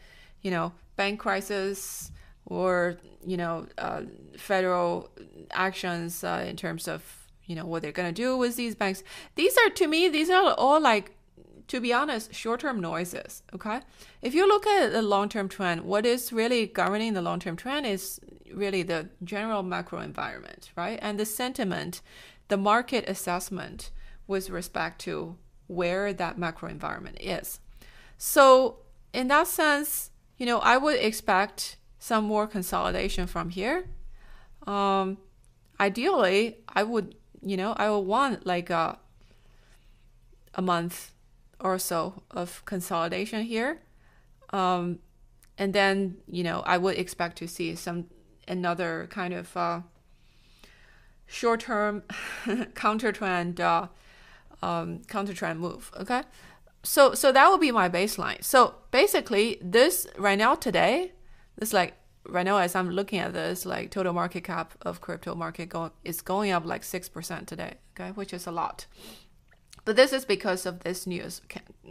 you 0.43 0.51
know, 0.51 0.73
bank 0.97 1.21
crisis 1.21 2.13
or 2.45 2.99
you 3.25 3.37
know, 3.37 3.67
uh, 3.79 4.03
federal 4.37 5.11
actions 5.53 6.25
uh, 6.25 6.45
in 6.47 6.57
terms 6.57 6.89
of 6.89 7.22
you 7.47 7.57
know 7.57 7.67
what 7.67 7.83
they're 7.83 7.93
going 7.93 8.13
to 8.13 8.23
do 8.23 8.37
with 8.37 8.57
these 8.57 8.75
banks. 8.75 9.03
These 9.35 9.57
are 9.59 9.71
to 9.71 9.87
me 9.87 10.09
these 10.09 10.31
are 10.31 10.55
all 10.55 10.81
like 10.81 11.17
to 11.69 11.81
be 11.81 11.93
honest 11.93 12.35
short-term 12.35 12.81
noises 12.81 13.43
okay? 13.55 13.81
If 14.21 14.35
you 14.35 14.47
look 14.47 14.67
at 14.67 14.93
the 14.93 15.03
long-term 15.03 15.49
trend 15.49 15.83
what 15.83 16.05
is 16.07 16.33
really 16.33 16.67
governing 16.67 17.15
the 17.15 17.23
long-term 17.23 17.57
trend 17.57 17.87
is 17.87 18.21
really 18.53 18.83
the 18.83 19.09
general 19.25 19.63
macro 19.63 20.01
environment 20.01 20.71
right? 20.77 20.99
And 21.03 21.19
the 21.19 21.27
sentiment 21.27 22.03
the 22.49 22.57
market 22.57 23.09
assessment 23.09 23.91
with 24.27 24.51
respect 24.51 25.01
to 25.03 25.37
where 25.67 26.13
that 26.13 26.39
macro 26.39 26.69
environment 26.69 27.17
is. 27.21 27.61
So 28.19 28.79
in 29.13 29.29
that 29.29 29.47
sense 29.47 30.11
you 30.39 30.47
know 30.47 30.59
i 30.59 30.77
would 30.77 30.99
expect 30.99 31.77
some 31.99 32.25
more 32.25 32.47
consolidation 32.47 33.27
from 33.27 33.51
here. 33.51 33.89
Um, 34.67 35.19
ideally 35.81 36.59
i 36.69 36.83
would 36.83 37.15
you 37.43 37.57
know, 37.57 37.73
I 37.77 37.89
will 37.91 38.05
want 38.05 38.47
like 38.47 38.71
a 38.71 38.99
a 40.55 40.63
month 40.63 41.13
or 41.61 41.79
so 41.79 42.23
of 42.31 42.63
consolidation 42.65 43.43
here. 43.43 43.81
Um, 44.51 44.99
and 45.57 45.73
then, 45.73 46.19
you 46.29 46.43
know, 46.43 46.63
I 46.67 46.77
would 46.79 46.99
expect 46.99 47.39
to 47.39 47.49
see 47.49 47.75
some 47.75 48.07
another 48.49 49.07
kind 49.11 49.33
of 49.33 49.57
uh, 49.57 49.81
short-term 51.27 52.03
counter 52.75 53.13
trend 53.13 53.61
uh, 53.61 53.89
um, 54.63 55.03
counter 55.09 55.33
trend 55.33 55.61
move. 55.61 55.91
Okay, 55.99 56.23
so 56.83 57.15
so 57.15 57.33
that 57.33 57.51
would 57.51 57.61
be 57.61 57.73
my 57.73 57.89
baseline. 57.89 58.43
So 58.43 58.75
basically, 58.91 59.59
this 59.63 60.07
right 60.19 60.39
now 60.39 60.55
today, 60.55 61.13
this 61.57 61.73
like 61.73 61.95
right 62.27 62.45
now 62.45 62.59
as 62.59 62.75
I'm 62.75 62.91
looking 62.91 63.19
at 63.19 63.33
this, 63.33 63.67
like 63.67 63.91
total 63.91 64.13
market 64.13 64.45
cap 64.45 64.75
of 64.83 65.01
crypto 65.01 65.35
market 65.35 65.73
is 66.05 66.21
going 66.21 66.51
up 66.51 66.65
like 66.65 66.85
six 66.85 67.09
percent 67.09 67.49
today. 67.49 67.75
Okay, 67.95 68.11
which 68.13 68.33
is 68.33 68.47
a 68.47 68.53
lot. 68.53 68.87
But 69.85 69.97
this 69.97 70.13
is 70.13 70.25
because 70.25 70.65
of 70.67 70.81
this 70.81 71.07
news 71.07 71.43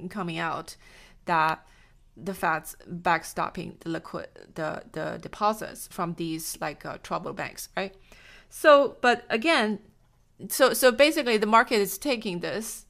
coming 0.10 0.38
out 0.38 0.76
that 1.26 1.65
the 2.17 2.34
Fed's 2.34 2.76
backstopping 2.89 3.80
the 3.80 3.89
liquid 3.89 4.28
the 4.56 4.84
the 4.91 5.20
deposits 5.22 5.88
from 5.88 6.13
these 6.15 6.58
like 6.62 6.86
uh, 6.86 6.98
troubled 7.04 7.36
banks, 7.36 7.70
right? 7.76 7.96
So, 8.50 8.98
but 9.02 9.24
again, 9.30 9.80
so 10.50 10.74
so 10.74 10.91
basically, 10.91 11.38
the 11.38 11.46
market 11.46 11.76
is 11.76 11.98
taking 11.98 12.39
this 12.39 12.86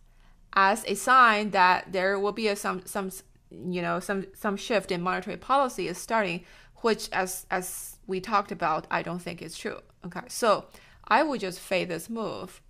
as 0.54 0.84
a 0.88 0.96
sign 0.96 1.52
that 1.52 1.94
there 1.94 2.20
will 2.20 2.32
be 2.32 2.48
a 2.48 2.56
some 2.56 2.86
some 2.86 3.12
you 3.50 3.82
know 3.82 4.00
some 4.00 4.26
some 4.34 4.58
shift 4.58 4.92
in 4.92 5.02
monetary 5.02 5.38
policy 5.38 5.88
is 5.88 5.98
starting, 5.98 6.44
which 6.82 7.10
as 7.12 7.46
as 7.50 7.98
we 8.08 8.20
talked 8.20 8.52
about, 8.52 8.88
I 8.92 9.02
don't 9.02 9.20
think 9.20 9.42
is 9.42 9.58
true. 9.58 9.80
Okay, 10.06 10.22
so 10.28 10.66
I 11.08 11.24
would 11.24 11.40
just 11.40 11.60
fade 11.60 11.90
this 11.90 12.10
move, 12.10 12.62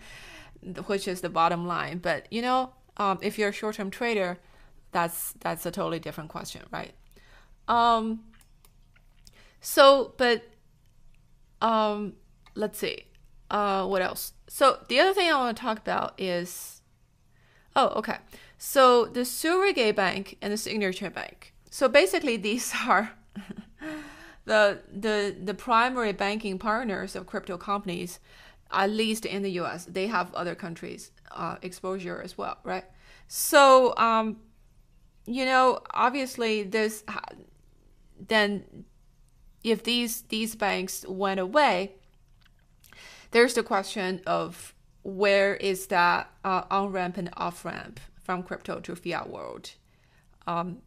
which 0.86 1.08
is 1.08 1.20
the 1.20 1.28
bottom 1.28 1.66
line. 1.66 1.98
But 1.98 2.30
you 2.32 2.42
know, 2.42 2.72
um, 2.96 3.18
if 3.22 3.38
you're 3.38 3.50
a 3.50 3.52
short-term 3.52 3.90
trader, 3.90 4.38
that's 4.92 5.34
that's 5.40 5.66
a 5.66 5.70
totally 5.70 5.98
different 5.98 6.30
question, 6.30 6.62
right? 6.72 6.92
Um, 7.68 8.24
so, 9.60 10.14
but 10.16 10.44
um, 11.60 12.14
let's 12.54 12.78
see, 12.78 13.04
uh, 13.50 13.86
what 13.86 14.02
else? 14.02 14.32
So 14.48 14.78
the 14.88 15.00
other 15.00 15.12
thing 15.12 15.30
I 15.30 15.36
want 15.36 15.56
to 15.56 15.60
talk 15.60 15.78
about 15.78 16.20
is, 16.20 16.82
oh, 17.74 17.88
okay. 17.96 18.18
So 18.58 19.06
the 19.06 19.20
Silvergate 19.20 19.96
Bank 19.96 20.38
and 20.40 20.52
the 20.52 20.56
Signature 20.56 21.10
Bank. 21.10 21.52
So 21.70 21.88
basically, 21.88 22.36
these 22.36 22.72
are 22.86 23.12
the 24.44 24.80
the 24.92 25.36
the 25.42 25.54
primary 25.54 26.12
banking 26.12 26.58
partners 26.58 27.16
of 27.16 27.26
crypto 27.26 27.56
companies, 27.56 28.18
at 28.70 28.90
least 28.90 29.26
in 29.26 29.42
the 29.42 29.50
U.S. 29.52 29.84
They 29.86 30.06
have 30.06 30.32
other 30.34 30.54
countries 30.54 31.10
uh, 31.32 31.56
exposure 31.62 32.20
as 32.22 32.38
well, 32.38 32.58
right? 32.64 32.84
So 33.28 33.96
um, 33.96 34.38
you 35.26 35.44
know, 35.44 35.80
obviously 35.92 36.62
this 36.62 37.04
then 38.18 38.84
if 39.64 39.82
these 39.82 40.22
these 40.22 40.54
banks 40.54 41.04
went 41.08 41.40
away, 41.40 41.94
there's 43.32 43.54
the 43.54 43.62
question 43.62 44.22
of 44.26 44.74
where 45.02 45.54
is 45.56 45.86
that 45.88 46.30
uh, 46.44 46.62
on 46.70 46.90
ramp 46.92 47.16
and 47.16 47.30
off 47.36 47.64
ramp 47.64 48.00
from 48.22 48.42
crypto 48.42 48.80
to 48.80 48.96
fiat 48.96 49.28
world? 49.28 49.72
Um, 50.46 50.82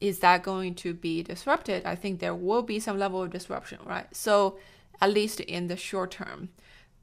is 0.00 0.18
that 0.20 0.42
going 0.42 0.74
to 0.76 0.94
be 0.94 1.22
disrupted? 1.22 1.86
I 1.86 1.94
think 1.94 2.20
there 2.20 2.34
will 2.34 2.62
be 2.62 2.78
some 2.78 2.98
level 2.98 3.22
of 3.22 3.30
disruption, 3.30 3.78
right? 3.84 4.14
So, 4.14 4.58
at 5.00 5.10
least 5.10 5.40
in 5.40 5.68
the 5.68 5.76
short 5.76 6.10
term. 6.10 6.50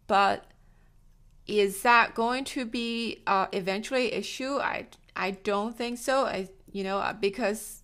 But 0.07 0.45
is 1.47 1.81
that 1.81 2.15
going 2.15 2.43
to 2.45 2.65
be 2.65 3.21
uh, 3.27 3.47
eventually 3.51 4.13
issue? 4.13 4.57
I 4.57 4.87
I 5.15 5.31
don't 5.31 5.75
think 5.77 5.97
so. 5.97 6.25
I 6.25 6.49
you 6.71 6.83
know 6.83 6.99
uh, 6.99 7.13
because 7.13 7.83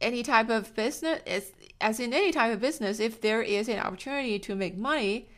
any 0.00 0.22
type 0.22 0.50
of 0.50 0.74
business 0.74 1.20
is 1.26 1.52
as 1.80 2.00
in 2.00 2.12
any 2.12 2.32
type 2.32 2.52
of 2.52 2.60
business, 2.60 3.00
if 3.00 3.20
there 3.20 3.42
is 3.42 3.68
an 3.68 3.78
opportunity 3.78 4.38
to 4.38 4.54
make 4.54 4.76
money, 4.76 5.28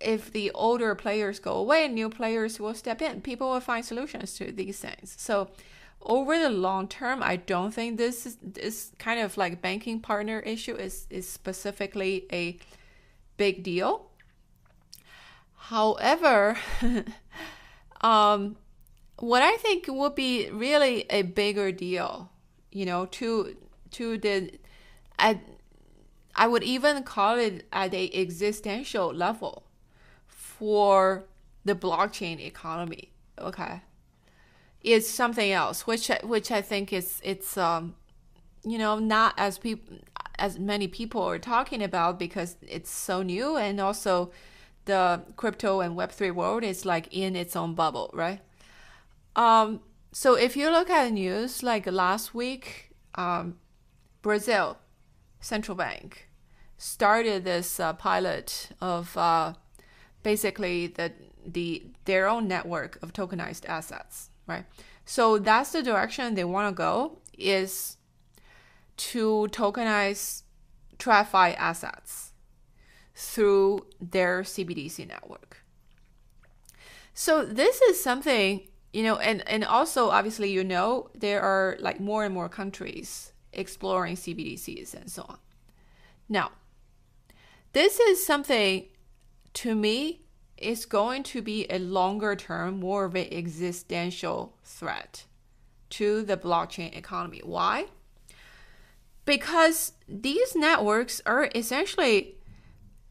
if 0.00 0.32
the 0.32 0.50
older 0.52 0.94
players 0.94 1.38
go 1.38 1.52
away, 1.52 1.88
new 1.88 2.10
players 2.10 2.60
will 2.60 2.74
step 2.74 3.00
in. 3.00 3.20
People 3.20 3.50
will 3.50 3.60
find 3.60 3.84
solutions 3.84 4.34
to 4.34 4.52
these 4.52 4.78
things. 4.78 5.14
So 5.18 5.50
over 6.04 6.38
the 6.38 6.50
long 6.50 6.88
term, 6.88 7.22
I 7.22 7.36
don't 7.36 7.72
think 7.72 7.96
this 7.96 8.26
is 8.26 8.36
this 8.42 8.92
kind 8.98 9.20
of 9.20 9.36
like 9.36 9.62
banking 9.62 10.00
partner 10.00 10.40
issue 10.40 10.74
is 10.74 11.06
is 11.10 11.28
specifically 11.28 12.26
a 12.32 12.58
big 13.36 13.62
deal. 13.62 14.10
However, 15.56 16.58
um, 18.00 18.56
what 19.18 19.42
I 19.42 19.56
think 19.56 19.86
would 19.88 20.14
be 20.14 20.50
really 20.50 21.06
a 21.08 21.22
bigger 21.22 21.72
deal, 21.72 22.30
you 22.70 22.84
know, 22.84 23.06
to 23.06 23.56
to 23.92 24.18
the 24.18 24.50
at 25.18 25.40
I 26.36 26.48
would 26.48 26.64
even 26.64 27.02
call 27.04 27.38
it 27.38 27.66
at 27.72 27.94
a 27.94 28.10
existential 28.12 29.14
level 29.14 29.62
for 30.26 31.24
the 31.64 31.74
blockchain 31.74 32.40
economy. 32.40 33.12
Okay 33.38 33.80
is 34.84 35.08
something 35.08 35.50
else, 35.50 35.86
which 35.86 36.10
which 36.22 36.50
I 36.50 36.60
think 36.62 36.92
is 36.92 37.20
it's 37.24 37.56
um, 37.56 37.94
you 38.62 38.78
know 38.78 38.98
not 38.98 39.34
as 39.36 39.58
people 39.58 39.96
as 40.38 40.58
many 40.58 40.88
people 40.88 41.22
are 41.22 41.38
talking 41.38 41.82
about 41.82 42.18
because 42.18 42.56
it's 42.60 42.90
so 42.90 43.22
new 43.22 43.56
and 43.56 43.80
also 43.80 44.30
the 44.84 45.22
crypto 45.36 45.80
and 45.80 45.96
Web 45.96 46.12
three 46.12 46.30
world 46.30 46.62
is 46.62 46.84
like 46.84 47.08
in 47.10 47.34
its 47.34 47.56
own 47.56 47.74
bubble, 47.74 48.10
right? 48.12 48.40
Um, 49.36 49.80
so 50.12 50.34
if 50.34 50.56
you 50.56 50.70
look 50.70 50.90
at 50.90 51.06
the 51.06 51.10
news, 51.10 51.62
like 51.62 51.86
last 51.90 52.34
week, 52.34 52.90
um, 53.14 53.56
Brazil 54.22 54.78
central 55.40 55.76
bank 55.76 56.28
started 56.76 57.44
this 57.44 57.80
uh, 57.80 57.92
pilot 57.94 58.70
of 58.80 59.16
uh, 59.16 59.54
basically 60.22 60.88
the 60.88 61.12
the 61.46 61.86
their 62.04 62.28
own 62.28 62.46
network 62.46 62.98
of 63.02 63.12
tokenized 63.14 63.66
assets 63.66 64.30
right? 64.46 64.64
So 65.04 65.38
that's 65.38 65.72
the 65.72 65.82
direction 65.82 66.34
they 66.34 66.44
want 66.44 66.74
to 66.74 66.76
go 66.76 67.18
is 67.36 67.96
to 68.96 69.48
tokenize 69.50 70.42
TradFi 70.98 71.54
assets 71.56 72.32
through 73.14 73.86
their 74.00 74.42
CBDC 74.42 75.06
network. 75.08 75.62
So 77.12 77.44
this 77.44 77.80
is 77.82 78.02
something, 78.02 78.66
you 78.92 79.02
know, 79.02 79.16
and, 79.16 79.46
and 79.48 79.64
also 79.64 80.10
obviously, 80.10 80.50
you 80.50 80.64
know, 80.64 81.10
there 81.14 81.40
are 81.40 81.76
like 81.80 82.00
more 82.00 82.24
and 82.24 82.34
more 82.34 82.48
countries 82.48 83.32
exploring 83.52 84.16
CBDCs 84.16 84.94
and 84.94 85.10
so 85.10 85.24
on. 85.28 85.38
Now, 86.28 86.50
this 87.72 88.00
is 88.00 88.24
something 88.24 88.86
to 89.54 89.74
me 89.74 90.23
is 90.56 90.86
going 90.86 91.22
to 91.24 91.42
be 91.42 91.66
a 91.68 91.78
longer 91.78 92.36
term, 92.36 92.80
more 92.80 93.04
of 93.04 93.14
an 93.14 93.28
existential 93.32 94.56
threat 94.64 95.24
to 95.90 96.22
the 96.22 96.36
blockchain 96.36 96.96
economy. 96.96 97.40
Why? 97.44 97.86
Because 99.24 99.92
these 100.08 100.54
networks 100.54 101.20
are 101.24 101.48
essentially, 101.54 102.36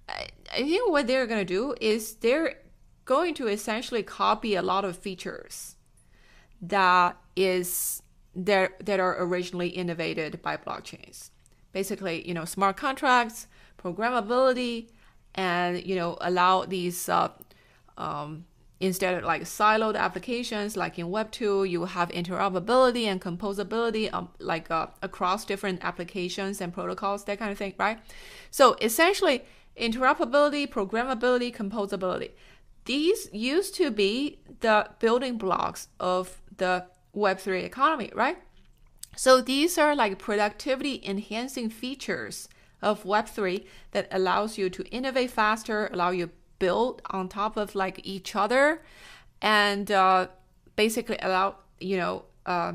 I 0.08 0.28
think 0.52 0.90
what 0.90 1.08
they're 1.08 1.28
going 1.28 1.46
to 1.46 1.54
do 1.54 1.76
is 1.82 2.16
they're 2.16 2.56
going 3.06 3.34
to 3.36 3.48
essentially 3.48 4.04
copy 4.04 4.56
a 4.56 4.62
lot 4.62 4.86
of 4.86 4.98
features 4.98 5.76
that 6.62 7.18
is 7.36 8.02
that 8.36 8.84
that 8.86 9.00
are 9.00 9.22
originally 9.22 9.70
innovated 9.70 10.42
by 10.42 10.58
blockchains. 10.58 11.30
Basically, 11.72 12.26
you 12.28 12.34
know, 12.34 12.46
smart 12.46 12.78
contracts, 12.78 13.48
programmability, 13.78 14.90
and 15.36 15.84
you 15.84 15.96
know 15.96 16.18
allow 16.22 16.66
these 16.66 17.10
uh, 17.10 17.30
um, 17.98 18.46
instead 18.80 19.16
of 19.16 19.24
like 19.24 19.44
siloed 19.44 19.96
applications 19.96 20.76
like 20.76 21.00
in 21.00 21.10
web 21.10 21.32
2 21.32 21.64
you 21.64 21.86
have 21.86 22.10
interoperability 22.10 23.06
and 23.06 23.22
composability 23.22 24.14
um, 24.14 24.30
like 24.40 24.70
uh, 24.70 24.88
across 25.02 25.46
different 25.46 25.84
applications 25.84 26.60
and 26.60 26.74
protocols 26.74 27.24
that 27.26 27.40
kind 27.40 27.52
of 27.52 27.58
thing 27.58 27.74
right? 27.78 28.00
So 28.52 28.76
essentially 28.82 29.44
interoperability 29.80 30.68
programmability 30.68 31.56
composability. 31.56 32.32
These 32.86 33.30
used 33.32 33.76
to 33.76 33.90
be 33.90 34.40
the 34.60 34.90
building 35.00 35.38
blocks 35.38 35.88
of 36.00 36.42
the 36.58 36.86
web3 37.16 37.64
economy 37.64 38.12
right? 38.14 38.38
So 39.16 39.42
these 39.42 39.78
are 39.78 39.96
like 39.96 40.20
productivity 40.20 41.02
enhancing 41.06 41.70
features 41.70 42.50
of 42.84 43.04
Web3 43.04 43.66
that 43.92 44.08
allows 44.12 44.58
you 44.58 44.70
to 44.70 44.84
innovate 44.90 45.32
faster, 45.32 45.90
allow 45.92 46.12
you 46.12 46.30
build 46.60 47.02
on 47.10 47.28
top 47.30 47.58
of 47.58 47.76
like 47.76 48.00
each 48.04 48.36
other, 48.36 48.84
and 49.42 49.92
uh, 49.92 50.28
basically 50.76 51.18
allow 51.22 51.56
you 51.80 51.98
know 51.98 52.26
uh, 52.46 52.74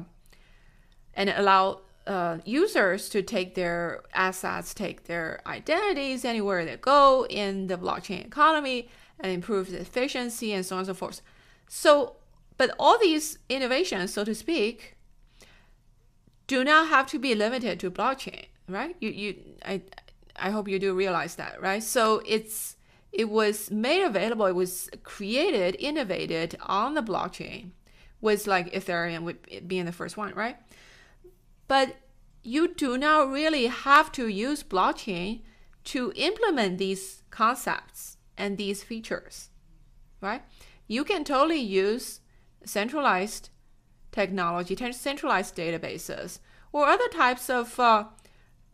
and 1.14 1.30
allow 1.30 1.80
uh, 2.06 2.38
users 2.44 3.08
to 3.10 3.22
take 3.22 3.54
their 3.54 4.02
assets, 4.14 4.74
take 4.74 5.04
their 5.04 5.40
identities 5.46 6.24
anywhere 6.24 6.64
they 6.64 6.76
go 6.76 7.26
in 7.28 7.66
the 7.66 7.76
blockchain 7.76 8.24
economy, 8.26 8.88
and 9.20 9.30
improve 9.30 9.70
the 9.70 9.80
efficiency 9.80 10.52
and 10.52 10.64
so 10.64 10.76
on 10.76 10.80
and 10.80 10.86
so 10.86 10.94
forth. 10.94 11.20
So, 11.68 12.16
but 12.56 12.74
all 12.78 12.98
these 12.98 13.38
innovations, 13.48 14.14
so 14.14 14.24
to 14.24 14.34
speak, 14.34 14.96
do 16.46 16.64
not 16.64 16.88
have 16.88 17.06
to 17.08 17.18
be 17.18 17.34
limited 17.34 17.78
to 17.80 17.90
blockchain 17.90 18.46
right? 18.68 18.96
You 19.00 19.10
you 19.10 19.36
I 19.64 19.82
I 20.36 20.50
hope 20.50 20.68
you 20.68 20.78
do 20.78 20.94
realize 20.94 21.34
that, 21.36 21.60
right? 21.60 21.82
So 21.82 22.22
it's 22.26 22.76
it 23.12 23.28
was 23.28 23.70
made 23.70 24.02
available, 24.02 24.46
it 24.46 24.54
was 24.54 24.90
created, 25.02 25.76
innovated 25.78 26.56
on 26.62 26.94
the 26.94 27.02
blockchain, 27.02 27.70
was 28.20 28.46
like 28.46 28.72
Ethereum 28.72 29.22
would 29.22 29.66
being 29.66 29.86
the 29.86 29.92
first 29.92 30.16
one, 30.16 30.34
right? 30.34 30.56
But 31.66 31.96
you 32.42 32.74
do 32.74 32.96
not 32.96 33.30
really 33.30 33.66
have 33.66 34.12
to 34.12 34.28
use 34.28 34.62
blockchain 34.62 35.40
to 35.84 36.12
implement 36.16 36.78
these 36.78 37.22
concepts 37.30 38.18
and 38.36 38.56
these 38.56 38.82
features, 38.82 39.50
right? 40.20 40.42
You 40.86 41.04
can 41.04 41.24
totally 41.24 41.60
use 41.60 42.20
centralized 42.64 43.50
technology, 44.12 44.76
centralized 44.92 45.56
databases, 45.56 46.40
or 46.72 46.86
other 46.86 47.08
types 47.08 47.48
of 47.48 47.78
uh, 47.80 48.04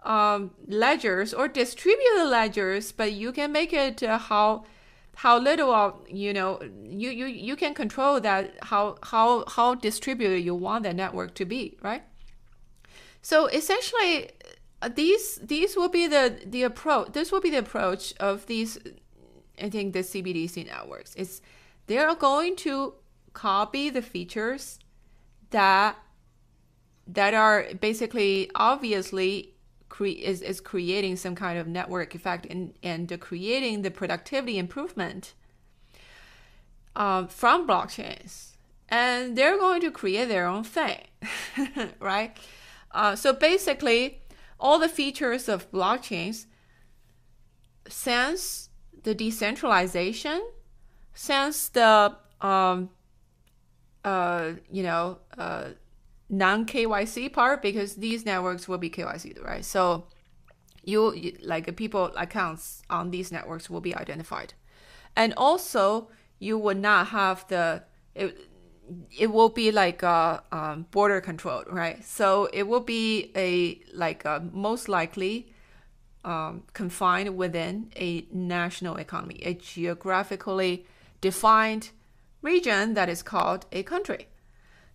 um, 0.04 0.50
ledgers 0.68 1.34
or 1.34 1.48
distributed 1.48 2.26
ledgers, 2.26 2.92
but 2.92 3.12
you 3.12 3.32
can 3.32 3.52
make 3.52 3.72
it 3.72 4.02
uh, 4.02 4.18
how 4.18 4.64
how 5.16 5.38
little 5.38 5.72
of 5.72 5.94
you 6.08 6.32
know 6.32 6.60
you, 6.84 7.10
you 7.10 7.26
you 7.26 7.56
can 7.56 7.74
control 7.74 8.20
that 8.20 8.54
how 8.62 8.98
how 9.02 9.44
how 9.48 9.74
distributed 9.74 10.44
you 10.44 10.54
want 10.54 10.84
the 10.84 10.92
network 10.92 11.34
to 11.34 11.44
be, 11.44 11.76
right? 11.82 12.02
So 13.22 13.46
essentially, 13.46 14.30
uh, 14.82 14.90
these 14.94 15.36
these 15.36 15.76
will 15.76 15.88
be 15.88 16.06
the 16.06 16.40
the 16.44 16.62
approach. 16.62 17.12
This 17.12 17.32
will 17.32 17.40
be 17.40 17.50
the 17.50 17.58
approach 17.58 18.12
of 18.20 18.46
these. 18.46 18.78
I 19.60 19.70
think 19.70 19.92
the 19.92 20.00
CBDC 20.00 20.66
networks. 20.66 21.14
It's 21.14 21.40
they 21.86 21.98
are 21.98 22.14
going 22.14 22.56
to 22.56 22.94
copy 23.32 23.88
the 23.88 24.02
features 24.02 24.78
that 25.50 25.96
that 27.06 27.34
are 27.34 27.66
basically 27.80 28.50
obviously 28.54 29.53
cre- 29.94 30.06
is, 30.06 30.42
is 30.42 30.60
creating 30.60 31.14
some 31.14 31.36
kind 31.36 31.56
of 31.56 31.68
network 31.68 32.16
effect 32.16 32.46
and, 32.50 32.74
and 32.82 33.20
creating 33.20 33.82
the 33.82 33.90
productivity 33.92 34.58
improvement 34.58 35.34
um, 36.96 37.28
from 37.28 37.66
blockchains. 37.66 38.56
And 38.88 39.38
they're 39.38 39.56
going 39.56 39.80
to 39.82 39.92
create 39.92 40.28
their 40.28 40.46
own 40.46 40.64
thing, 40.64 40.98
right? 42.00 42.36
Uh, 42.90 43.14
so 43.14 43.32
basically, 43.32 44.20
all 44.58 44.80
the 44.80 44.88
features 44.88 45.48
of 45.48 45.70
blockchains, 45.70 46.46
since 47.88 48.70
the 49.04 49.14
decentralization, 49.14 50.42
since 51.14 51.68
the 51.68 52.16
um, 52.40 52.90
uh, 54.04 54.52
you 54.70 54.82
know, 54.82 55.18
uh, 55.38 55.68
non 56.28 56.66
KYC 56.66 57.32
part 57.32 57.62
because 57.62 57.96
these 57.96 58.24
networks 58.24 58.68
will 58.68 58.78
be 58.78 58.90
KYC, 58.90 59.42
right? 59.44 59.64
So 59.64 60.06
you, 60.84 61.36
like 61.42 61.74
people 61.76 62.12
accounts 62.16 62.82
on 62.90 63.10
these 63.10 63.32
networks 63.32 63.70
will 63.70 63.80
be 63.80 63.94
identified, 63.94 64.54
and 65.16 65.34
also 65.36 66.08
you 66.38 66.58
would 66.58 66.78
not 66.78 67.08
have 67.08 67.46
the 67.48 67.82
it, 68.14 68.36
it 69.16 69.32
will 69.32 69.48
be 69.48 69.70
like 69.70 70.02
a 70.02 70.42
um, 70.52 70.86
border 70.90 71.20
controlled, 71.20 71.66
right? 71.70 72.04
So 72.04 72.48
it 72.52 72.64
will 72.64 72.80
be 72.80 73.32
a 73.34 73.80
like 73.94 74.24
a 74.24 74.46
most 74.52 74.88
likely 74.88 75.52
um, 76.24 76.64
confined 76.72 77.36
within 77.36 77.92
a 77.96 78.26
national 78.32 78.96
economy, 78.96 79.40
a 79.44 79.54
geographically 79.54 80.86
defined 81.20 81.90
region 82.42 82.94
that 82.94 83.08
is 83.08 83.22
called 83.22 83.66
a 83.72 83.82
country. 83.82 84.28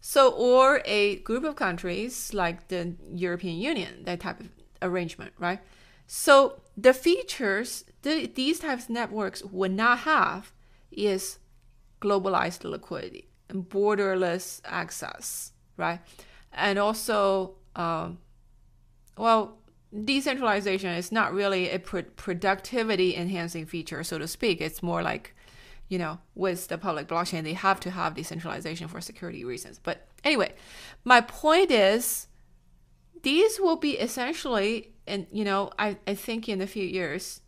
So, 0.01 0.31
or 0.31 0.81
a 0.85 1.17
group 1.17 1.43
of 1.43 1.55
countries 1.55 2.33
like 2.33 2.69
the 2.69 2.95
European 3.13 3.57
Union, 3.57 4.03
that 4.05 4.21
type 4.21 4.39
of 4.39 4.49
arrangement, 4.81 5.33
right? 5.37 5.59
So, 6.07 6.61
the 6.77 6.93
features 6.93 7.83
the, 8.01 8.27
these 8.27 8.59
types 8.59 8.85
of 8.85 8.89
networks 8.91 9.43
would 9.43 9.71
not 9.71 9.99
have 9.99 10.53
is 10.91 11.39
globalized 12.01 12.63
liquidity 12.63 13.29
and 13.49 13.67
borderless 13.67 14.61
access, 14.65 15.51
right? 15.75 15.99
And 16.53 16.79
also, 16.79 17.55
um, 17.75 18.19
well, 19.17 19.57
decentralization 20.05 20.91
is 20.91 21.11
not 21.11 21.33
really 21.33 21.69
a 21.69 21.79
pro- 21.79 22.03
productivity 22.03 23.15
enhancing 23.15 23.65
feature, 23.65 24.03
so 24.03 24.17
to 24.17 24.27
speak. 24.27 24.61
It's 24.61 24.81
more 24.81 25.01
like 25.01 25.35
you 25.89 25.97
know, 25.97 26.19
with 26.35 26.67
the 26.67 26.77
public 26.77 27.07
blockchain, 27.07 27.43
they 27.43 27.53
have 27.53 27.79
to 27.81 27.91
have 27.91 28.13
decentralization 28.13 28.87
for 28.87 29.01
security 29.01 29.43
reasons. 29.43 29.79
But 29.81 30.07
anyway, 30.23 30.53
my 31.03 31.19
point 31.19 31.71
is 31.71 32.27
these 33.23 33.59
will 33.59 33.75
be 33.75 33.97
essentially, 33.97 34.93
and 35.07 35.25
you 35.31 35.43
know, 35.43 35.71
I, 35.77 35.97
I 36.07 36.13
think 36.13 36.47
in 36.47 36.61
a 36.61 36.67
few 36.67 36.85
years, 36.85 37.41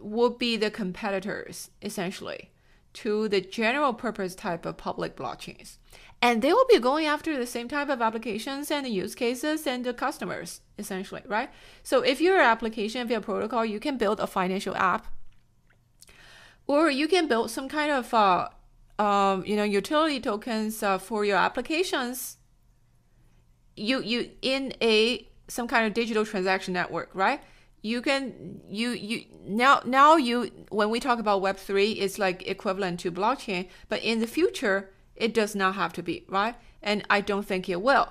will 0.00 0.30
be 0.30 0.56
the 0.56 0.70
competitors 0.70 1.70
essentially 1.82 2.50
to 2.92 3.28
the 3.28 3.40
general 3.40 3.92
purpose 3.92 4.34
type 4.34 4.66
of 4.66 4.76
public 4.76 5.14
blockchains. 5.14 5.76
And 6.22 6.42
they 6.42 6.52
will 6.52 6.66
be 6.68 6.78
going 6.78 7.06
after 7.06 7.38
the 7.38 7.46
same 7.46 7.68
type 7.68 7.88
of 7.88 8.02
applications 8.02 8.70
and 8.70 8.86
use 8.88 9.14
cases 9.14 9.66
and 9.66 9.84
the 9.84 9.94
customers, 9.94 10.60
essentially, 10.78 11.22
right? 11.26 11.50
So 11.82 12.00
if 12.00 12.20
you're 12.20 12.40
an 12.40 12.46
application, 12.46 13.00
if 13.00 13.08
you're 13.08 13.20
a 13.20 13.22
protocol, 13.22 13.64
you 13.64 13.78
can 13.78 13.96
build 13.96 14.20
a 14.20 14.26
financial 14.26 14.74
app 14.76 15.06
or 16.70 16.88
you 16.88 17.08
can 17.08 17.26
build 17.26 17.50
some 17.50 17.68
kind 17.68 17.90
of 17.90 18.14
uh, 18.14 18.48
um, 19.00 19.44
you 19.44 19.56
know 19.56 19.64
utility 19.64 20.20
tokens 20.20 20.84
uh, 20.84 20.98
for 20.98 21.24
your 21.24 21.36
applications. 21.36 22.36
You 23.76 24.00
you 24.02 24.30
in 24.40 24.72
a 24.80 25.26
some 25.48 25.66
kind 25.66 25.84
of 25.88 25.94
digital 25.94 26.24
transaction 26.24 26.72
network 26.72 27.10
right? 27.12 27.40
You 27.82 28.00
can 28.02 28.60
you 28.68 28.90
you 28.90 29.24
now 29.44 29.82
now 29.84 30.14
you 30.14 30.52
when 30.68 30.90
we 30.90 31.00
talk 31.00 31.18
about 31.18 31.42
web3 31.42 31.96
it's 31.98 32.18
like 32.20 32.46
equivalent 32.46 33.00
to 33.00 33.10
blockchain 33.10 33.68
but 33.88 34.00
in 34.04 34.20
the 34.20 34.28
future 34.28 34.90
it 35.16 35.34
does 35.34 35.56
not 35.56 35.74
have 35.74 35.92
to 35.94 36.02
be 36.04 36.24
right? 36.28 36.54
And 36.82 37.04
i 37.10 37.20
don't 37.20 37.46
think 37.50 37.68
it 37.68 37.82
will. 37.82 38.08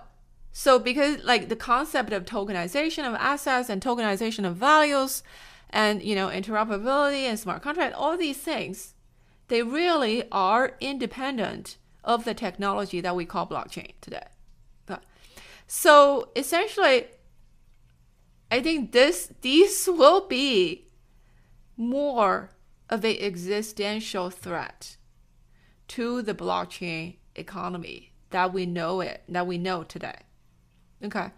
So 0.52 0.80
because 0.80 1.24
like 1.24 1.48
the 1.48 1.56
concept 1.56 2.12
of 2.12 2.26
tokenization 2.26 3.08
of 3.08 3.14
assets 3.16 3.70
and 3.70 3.82
tokenization 3.82 4.44
of 4.46 4.58
values 4.58 5.24
and 5.70 6.02
you 6.04 6.16
know 6.16 6.28
interoperability 6.28 7.24
and 7.24 7.40
smart 7.40 7.62
contract 7.62 7.96
all 7.96 8.18
these 8.18 8.38
things 8.38 8.94
they 9.48 9.64
really 9.64 10.24
are 10.32 10.76
independent 10.80 11.78
of 12.04 12.24
the 12.24 12.34
technology 12.34 13.02
that 13.02 13.16
we 13.16 13.26
call 13.26 13.48
blockchain 13.48 13.94
today. 14.02 14.28
So 15.72 16.30
essentially 16.36 17.06
i 18.52 18.60
think 18.60 18.92
this 18.92 19.32
these 19.42 19.88
will 19.88 20.28
be 20.28 20.88
more 21.78 22.50
of 22.90 23.06
an 23.06 23.16
existential 23.20 24.32
threat 24.32 24.98
to 25.88 26.24
the 26.24 26.34
blockchain 26.34 27.18
economy 27.36 28.12
that 28.32 28.52
we 28.54 28.66
know 28.66 29.02
it 29.02 29.24
that 29.30 29.48
we 29.48 29.58
know 29.58 29.84
today. 29.84 30.22
Okay? 31.04 31.30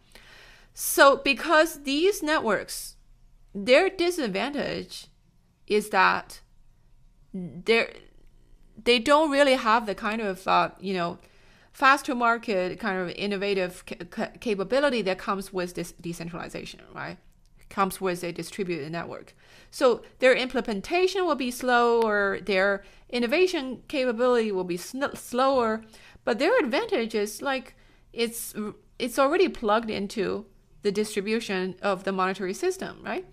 So 0.73 1.17
because 1.17 1.83
these 1.83 2.23
networks 2.23 2.95
their 3.53 3.89
disadvantage 3.89 5.07
is 5.67 5.89
that 5.89 6.41
they 7.33 7.87
they 8.83 8.99
don't 8.99 9.31
really 9.31 9.55
have 9.55 9.85
the 9.85 9.95
kind 9.95 10.21
of 10.21 10.47
uh, 10.47 10.69
you 10.79 10.93
know 10.93 11.17
fast 11.71 12.05
to 12.05 12.15
market 12.15 12.79
kind 12.79 12.97
of 12.99 13.09
innovative 13.15 13.83
ca- 13.85 14.31
capability 14.39 15.01
that 15.01 15.17
comes 15.17 15.53
with 15.53 15.75
this 15.75 15.93
decentralization, 15.93 16.81
right? 16.93 17.17
Comes 17.69 18.01
with 18.01 18.23
a 18.23 18.33
distributed 18.33 18.91
network. 18.91 19.33
So 19.69 20.01
their 20.19 20.35
implementation 20.35 21.25
will 21.25 21.35
be 21.35 21.51
slow, 21.51 22.01
or 22.01 22.39
their 22.43 22.83
innovation 23.09 23.83
capability 23.87 24.51
will 24.51 24.65
be 24.65 24.77
sn- 24.77 25.15
slower. 25.15 25.81
But 26.25 26.39
their 26.39 26.57
advantage 26.59 27.15
is 27.15 27.41
like 27.41 27.75
it's 28.13 28.53
it's 28.99 29.17
already 29.17 29.47
plugged 29.47 29.89
into 29.89 30.45
the 30.81 30.91
distribution 30.91 31.75
of 31.81 32.03
the 32.03 32.11
monetary 32.11 32.53
system, 32.53 32.99
right? 33.03 33.25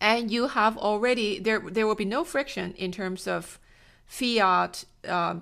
And 0.00 0.30
you 0.30 0.48
have 0.48 0.76
already 0.76 1.38
there 1.38 1.60
there 1.60 1.86
will 1.86 1.94
be 1.94 2.04
no 2.04 2.24
friction 2.24 2.74
in 2.74 2.90
terms 2.92 3.26
of 3.26 3.58
fiat 4.06 4.84
uh, 5.08 5.36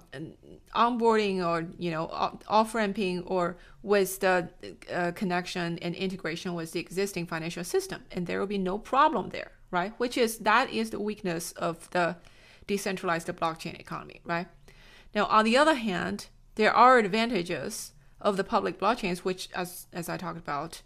onboarding 0.75 1.45
or 1.45 1.67
you 1.79 1.91
know 1.91 2.07
off 2.47 2.75
ramping 2.75 3.23
or 3.23 3.57
with 3.83 4.21
the 4.21 4.49
uh, 4.93 5.13
connection 5.13 5.79
and 5.79 5.95
integration 5.95 6.55
with 6.55 6.73
the 6.73 6.81
existing 6.81 7.27
financial 7.27 7.65
system, 7.65 8.03
and 8.13 8.27
there 8.27 8.39
will 8.39 8.47
be 8.47 8.59
no 8.59 8.79
problem 8.79 9.31
there, 9.31 9.53
right? 9.71 9.93
Which 9.99 10.19
is 10.19 10.39
that 10.39 10.71
is 10.71 10.91
the 10.91 11.01
weakness 11.01 11.53
of 11.53 11.91
the 11.91 12.17
decentralized 12.67 13.29
blockchain 13.29 13.81
economy, 13.81 14.21
right? 14.25 14.47
Now, 15.15 15.25
on 15.27 15.45
the 15.45 15.57
other 15.57 15.75
hand, 15.75 16.27
there 16.55 16.73
are 16.73 16.99
advantages 16.99 17.93
of 18.21 18.37
the 18.37 18.45
public 18.45 18.79
blockchains, 18.79 19.19
which, 19.19 19.49
as 19.55 19.87
as 19.93 20.09
I 20.09 20.17
talked 20.17 20.39
about, 20.39 20.83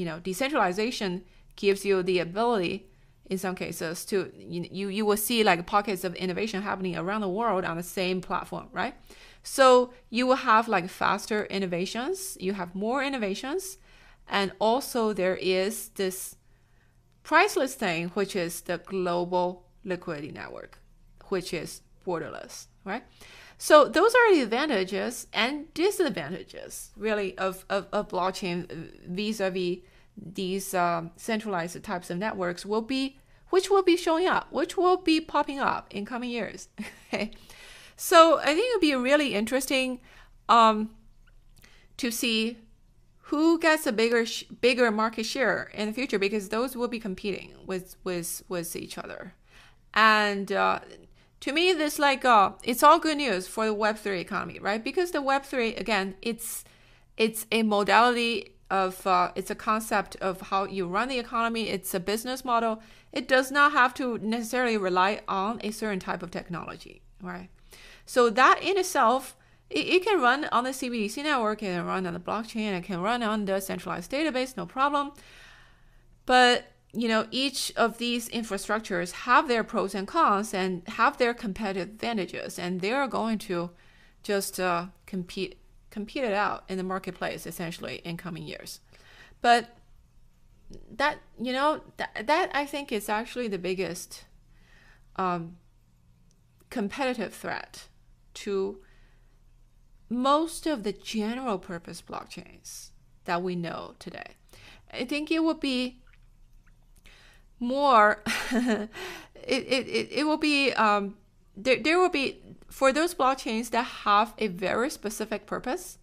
you 0.00 0.06
know, 0.06 0.18
decentralization 0.18 1.22
gives 1.56 1.84
you 1.84 2.02
the 2.02 2.18
ability 2.20 2.86
in 3.26 3.36
some 3.38 3.54
cases 3.54 4.04
to 4.06 4.32
you, 4.34 4.88
you 4.88 5.04
will 5.04 5.16
see 5.16 5.44
like 5.44 5.66
pockets 5.66 6.02
of 6.04 6.14
innovation 6.14 6.62
happening 6.62 6.96
around 6.96 7.20
the 7.20 7.28
world 7.28 7.64
on 7.64 7.76
the 7.76 7.82
same 7.82 8.20
platform 8.22 8.68
right? 8.72 8.94
So 9.42 9.92
you 10.08 10.26
will 10.26 10.42
have 10.52 10.68
like 10.68 10.88
faster 10.88 11.44
innovations 11.44 12.36
you 12.40 12.54
have 12.54 12.74
more 12.74 13.04
innovations 13.04 13.76
and 14.26 14.52
also 14.58 15.12
there 15.12 15.36
is 15.36 15.90
this 15.90 16.36
priceless 17.22 17.74
thing 17.74 18.08
which 18.18 18.34
is 18.34 18.62
the 18.62 18.78
global 18.78 19.66
liquidity 19.84 20.32
network 20.32 20.78
which 21.28 21.52
is 21.52 21.82
borderless 22.06 22.66
right? 22.84 23.04
So 23.62 23.86
those 23.86 24.14
are 24.14 24.34
the 24.34 24.40
advantages 24.40 25.26
and 25.34 25.72
disadvantages 25.74 26.92
really 26.96 27.36
of, 27.36 27.66
of, 27.68 27.86
of 27.92 28.08
blockchain 28.08 28.64
uh, 28.64 28.88
vis-a-vis 29.06 29.80
these 30.20 30.74
um, 30.74 31.10
centralized 31.16 31.82
types 31.82 32.10
of 32.10 32.18
networks 32.18 32.66
will 32.66 32.82
be 32.82 33.18
which 33.50 33.68
will 33.68 33.82
be 33.82 33.96
showing 33.96 34.26
up 34.26 34.52
which 34.52 34.76
will 34.76 34.96
be 34.96 35.20
popping 35.20 35.58
up 35.58 35.92
in 35.92 36.04
coming 36.04 36.30
years 36.30 36.68
okay? 37.12 37.30
So 37.96 38.38
i 38.38 38.54
think 38.54 38.68
it'll 38.68 38.80
be 38.80 38.94
really 38.94 39.34
interesting 39.34 40.00
um, 40.48 40.90
to 41.96 42.10
see 42.10 42.58
who 43.30 43.60
gets 43.60 43.86
a 43.86 43.92
bigger 43.92 44.26
bigger 44.60 44.90
market 44.90 45.24
share 45.24 45.70
in 45.72 45.86
the 45.86 45.92
future 45.92 46.18
because 46.18 46.48
those 46.48 46.76
will 46.76 46.88
be 46.88 46.98
competing 46.98 47.54
with 47.64 47.96
with 48.02 48.42
with 48.48 48.74
each 48.74 48.98
other. 48.98 49.34
And 49.94 50.50
uh, 50.50 50.80
to 51.38 51.52
me 51.52 51.72
this 51.72 51.98
like 51.98 52.24
uh, 52.24 52.52
it's 52.64 52.82
all 52.82 52.98
good 52.98 53.18
news 53.18 53.46
for 53.46 53.66
the 53.66 53.74
web3 53.74 54.18
economy 54.18 54.58
right? 54.58 54.82
Because 54.82 55.12
the 55.12 55.20
web3 55.22 55.78
again 55.78 56.16
it's 56.22 56.64
it's 57.16 57.46
a 57.52 57.62
modality 57.62 58.56
of 58.70 59.06
uh, 59.06 59.32
it's 59.34 59.50
a 59.50 59.54
concept 59.54 60.16
of 60.16 60.40
how 60.40 60.64
you 60.64 60.86
run 60.86 61.08
the 61.08 61.18
economy. 61.18 61.68
It's 61.68 61.92
a 61.94 62.00
business 62.00 62.44
model. 62.44 62.82
It 63.12 63.26
does 63.26 63.50
not 63.50 63.72
have 63.72 63.92
to 63.94 64.18
necessarily 64.18 64.76
rely 64.76 65.20
on 65.26 65.60
a 65.62 65.70
certain 65.70 66.00
type 66.00 66.22
of 66.22 66.30
technology 66.30 67.02
right? 67.22 67.48
So 68.06 68.30
that 68.30 68.60
in 68.62 68.78
itself 68.78 69.36
it, 69.68 69.86
it 69.86 70.04
can 70.04 70.20
run 70.20 70.46
on 70.46 70.64
the 70.64 70.70
CBDC 70.70 71.22
network, 71.22 71.62
it 71.62 71.66
can 71.66 71.84
run 71.84 72.06
on 72.06 72.14
the 72.14 72.20
blockchain, 72.20 72.76
it 72.76 72.84
can 72.84 73.00
run 73.00 73.22
on 73.22 73.44
the 73.44 73.60
centralized 73.60 74.10
database, 74.10 74.56
no 74.56 74.66
problem. 74.66 75.12
But 76.26 76.64
you 76.92 77.06
know, 77.06 77.26
each 77.30 77.72
of 77.76 77.98
these 77.98 78.28
infrastructures 78.30 79.12
have 79.12 79.46
their 79.46 79.62
pros 79.62 79.94
and 79.94 80.08
cons 80.08 80.52
and 80.52 80.82
have 80.88 81.18
their 81.18 81.32
competitive 81.32 81.88
advantages, 81.88 82.58
and 82.58 82.80
they 82.80 82.92
are 82.92 83.06
going 83.06 83.38
to 83.38 83.70
just 84.24 84.58
uh, 84.58 84.86
compete 85.06 85.59
compete 85.90 86.24
it 86.24 86.32
out 86.32 86.64
in 86.68 86.78
the 86.78 86.84
marketplace 86.84 87.46
essentially 87.46 88.00
in 88.04 88.16
coming 88.16 88.44
years. 88.44 88.80
But 89.40 89.76
that 90.96 91.18
you 91.40 91.52
know 91.52 91.80
that 91.96 92.26
that 92.26 92.50
I 92.54 92.64
think 92.64 92.92
is 92.92 93.08
actually 93.08 93.48
the 93.48 93.58
biggest 93.58 94.24
um, 95.16 95.56
competitive 96.70 97.34
threat 97.34 97.88
to 98.34 98.78
most 100.08 100.66
of 100.66 100.82
the 100.82 100.92
general 100.92 101.58
purpose 101.58 102.02
blockchains 102.02 102.90
that 103.24 103.42
we 103.42 103.54
know 103.54 103.94
today. 103.98 104.36
I 104.92 105.04
think 105.04 105.30
it 105.30 105.44
would 105.44 105.60
be 105.60 106.00
more, 107.60 108.22
it, 108.50 108.88
it, 109.44 109.88
it, 109.88 110.08
it 110.10 110.26
will 110.26 110.38
be, 110.38 110.72
um, 110.72 111.16
there, 111.56 111.80
there 111.80 111.98
will 111.98 112.08
be, 112.08 112.40
for 112.70 112.92
those 112.92 113.14
blockchains 113.14 113.70
that 113.70 113.82
have 113.82 114.34
a 114.38 114.46
very 114.46 114.90
specific 114.90 115.46
purpose, 115.46 115.98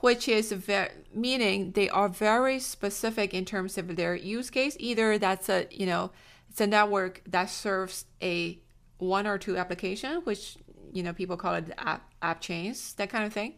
which 0.00 0.28
is 0.28 0.52
very, 0.52 0.90
meaning 1.14 1.72
they 1.72 1.88
are 1.88 2.08
very 2.08 2.58
specific 2.58 3.32
in 3.32 3.44
terms 3.44 3.78
of 3.78 3.96
their 3.96 4.14
use 4.14 4.50
case. 4.50 4.76
Either 4.80 5.18
that's 5.18 5.48
a, 5.48 5.66
you 5.70 5.86
know, 5.86 6.10
it's 6.48 6.60
a 6.60 6.66
network 6.66 7.22
that 7.26 7.48
serves 7.48 8.06
a 8.22 8.58
one 8.98 9.26
or 9.26 9.38
two 9.38 9.56
application, 9.56 10.20
which 10.24 10.56
you 10.92 11.02
know 11.02 11.12
people 11.12 11.36
call 11.36 11.54
it 11.54 11.72
app, 11.78 12.10
app 12.20 12.40
chains 12.40 12.94
that 12.94 13.08
kind 13.08 13.24
of 13.24 13.32
thing 13.32 13.54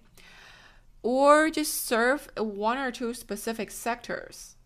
or 1.03 1.51
just 1.51 1.85
serve 1.85 2.29
one 2.37 2.79
or 2.79 2.91
two 2.91 3.13
specific 3.13 3.71
sectors 3.71 4.57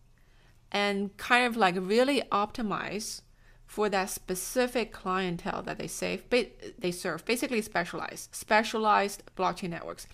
and 0.70 1.16
kind 1.16 1.46
of 1.46 1.56
like 1.56 1.74
really 1.78 2.22
optimize 2.30 3.22
for 3.66 3.88
that 3.88 4.08
specific 4.08 4.92
clientele 4.92 5.62
that 5.62 5.78
they 5.78 5.88
save 5.88 6.22
they 6.30 6.92
serve 6.92 7.24
basically 7.24 7.60
specialized 7.60 8.34
specialized 8.34 9.22
blockchain 9.36 9.70
networks. 9.70 10.06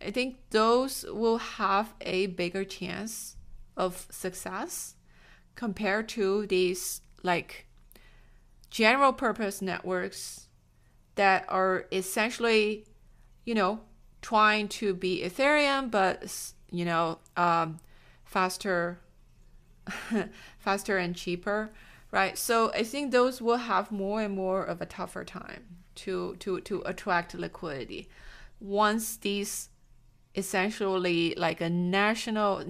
I 0.00 0.10
think 0.10 0.36
those 0.50 1.04
will 1.08 1.38
have 1.38 1.94
a 2.00 2.26
bigger 2.26 2.64
chance 2.64 3.36
of 3.76 4.06
success 4.10 4.94
compared 5.54 6.08
to 6.10 6.46
these 6.46 7.00
like 7.22 7.66
general 8.70 9.12
purpose 9.12 9.62
networks 9.62 10.48
that 11.14 11.44
are 11.48 11.86
essentially, 11.90 12.84
you 13.44 13.54
know, 13.54 13.80
trying 14.22 14.68
to 14.68 14.94
be 14.94 15.22
Ethereum, 15.24 15.90
but 15.90 16.52
you 16.70 16.84
know, 16.84 17.18
um, 17.36 17.78
faster, 18.24 19.00
faster 20.58 20.98
and 20.98 21.16
cheaper, 21.16 21.70
right? 22.10 22.36
So 22.38 22.70
I 22.72 22.82
think 22.82 23.10
those 23.10 23.40
will 23.40 23.56
have 23.56 23.90
more 23.90 24.22
and 24.22 24.34
more 24.34 24.62
of 24.64 24.80
a 24.80 24.86
tougher 24.86 25.24
time 25.24 25.64
to 25.96 26.36
to 26.36 26.60
to 26.60 26.82
attract 26.86 27.34
liquidity 27.34 28.08
once 28.60 29.16
these 29.16 29.68
essentially 30.34 31.34
like 31.36 31.60
a 31.60 31.68
national 31.68 32.64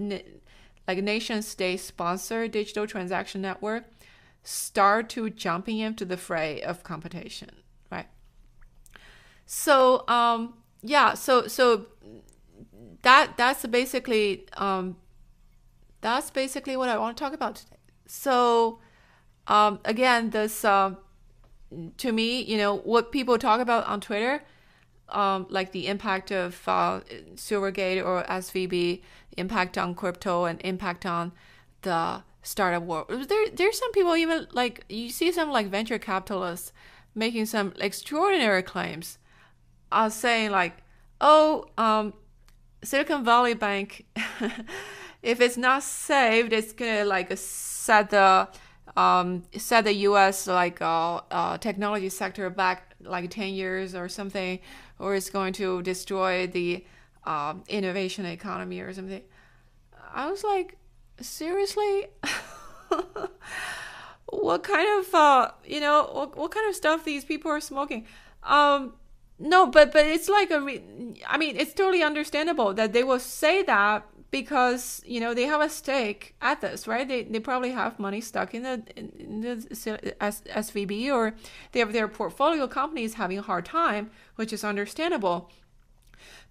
like 0.87 0.97
nation 1.03 1.41
state 1.41 1.79
sponsored 1.79 2.51
digital 2.51 2.87
transaction 2.87 3.41
network 3.41 3.83
start 4.43 5.09
to 5.09 5.29
jumping 5.29 5.77
into 5.77 6.05
the 6.05 6.17
fray 6.17 6.61
of 6.61 6.83
competition 6.83 7.51
right 7.91 8.07
so 9.45 10.07
um, 10.07 10.53
yeah, 10.83 11.15
so 11.15 11.47
so 11.47 11.87
that 13.01 13.33
that's 13.35 13.65
basically 13.65 14.45
um, 14.57 14.97
that's 16.01 16.29
basically 16.29 16.77
what 16.77 16.89
I 16.89 16.97
want 16.97 17.17
to 17.17 17.23
talk 17.23 17.33
about 17.33 17.55
today. 17.55 17.77
So 18.05 18.79
um, 19.49 19.79
again, 19.83 20.29
this 20.29 20.63
uh, 20.63 20.93
to 21.97 22.11
me, 22.11 22.41
you 22.41 22.57
know, 22.57 22.77
what 22.77 23.11
people 23.11 23.37
talk 23.37 23.59
about 23.59 23.85
on 23.87 23.99
Twitter, 23.99 24.43
um, 25.09 25.47
like 25.49 25.71
the 25.71 25.87
impact 25.87 26.31
of 26.31 26.61
uh, 26.67 27.01
Silvergate 27.35 28.03
or 28.05 28.23
SVB, 28.23 29.01
impact 29.37 29.77
on 29.77 29.95
crypto, 29.95 30.45
and 30.45 30.61
impact 30.63 31.05
on 31.05 31.31
the 31.81 32.23
startup 32.43 32.83
world. 32.83 33.07
There, 33.09 33.49
there's 33.49 33.77
some 33.77 33.91
people 33.91 34.15
even 34.15 34.47
like 34.51 34.85
you 34.87 35.09
see 35.09 35.31
some 35.31 35.49
like 35.49 35.67
venture 35.67 35.99
capitalists 35.99 36.71
making 37.15 37.47
some 37.47 37.73
extraordinary 37.79 38.63
claims 38.63 39.17
are 39.91 40.11
saying 40.11 40.51
like, 40.51 40.77
oh, 41.19 41.65
um, 41.77 42.13
Silicon 42.83 43.25
Valley 43.25 43.55
Bank, 43.55 44.05
if 45.23 45.41
it's 45.41 45.57
not 45.57 45.81
saved, 45.81 46.53
it's 46.53 46.71
gonna 46.71 47.03
like 47.03 47.35
set 47.35 48.11
the 48.11 48.47
um, 48.95 49.43
set 49.55 49.83
the 49.85 49.93
U.S. 49.93 50.47
like 50.47 50.81
uh, 50.81 51.21
uh, 51.31 51.57
technology 51.57 52.09
sector 52.09 52.49
back 52.49 52.95
like 53.01 53.29
ten 53.29 53.53
years 53.53 53.95
or 53.95 54.09
something, 54.09 54.59
or 54.99 55.15
it's 55.15 55.29
going 55.29 55.53
to 55.53 55.81
destroy 55.81 56.47
the 56.47 56.85
uh, 57.25 57.55
innovation 57.67 58.25
economy 58.25 58.79
or 58.79 58.93
something. 58.93 59.21
I 60.13 60.29
was 60.29 60.43
like, 60.43 60.77
seriously. 61.21 62.07
what 64.31 64.63
kind 64.63 64.99
of 64.99 65.13
uh, 65.15 65.51
you 65.65 65.79
know 65.79 66.09
what, 66.11 66.37
what 66.37 66.51
kind 66.51 66.69
of 66.69 66.75
stuff 66.75 67.03
these 67.03 67.25
people 67.25 67.49
are 67.49 67.59
smoking 67.59 68.05
um 68.43 68.93
no, 69.39 69.67
but 69.67 69.93
but 69.93 70.05
it's 70.05 70.27
like 70.27 70.51
a. 70.51 70.57
I 71.25 71.37
mean, 71.37 71.55
it's 71.55 71.73
totally 71.73 72.03
understandable 72.03 72.73
that 72.73 72.91
they 72.91 73.03
will 73.05 73.19
say 73.19 73.63
that 73.63 74.05
because 74.31 75.01
you 75.05 75.19
know 75.19 75.33
they 75.33 75.43
have 75.43 75.61
a 75.61 75.69
stake 75.69 76.35
at 76.41 76.61
this, 76.61 76.87
right? 76.87 77.07
They 77.07 77.23
they 77.23 77.39
probably 77.39 77.71
have 77.71 77.99
money 77.99 78.21
stuck 78.21 78.53
in 78.53 78.63
the 78.63 78.83
in 78.95 79.41
the 79.41 79.55
SVB 80.21 81.11
or 81.11 81.35
they 81.71 81.79
have 81.79 81.93
their 81.93 82.07
portfolio 82.07 82.67
companies 82.67 83.15
having 83.15 83.39
a 83.39 83.41
hard 83.41 83.65
time, 83.65 84.11
which 84.35 84.53
is 84.53 84.63
understandable. 84.63 85.49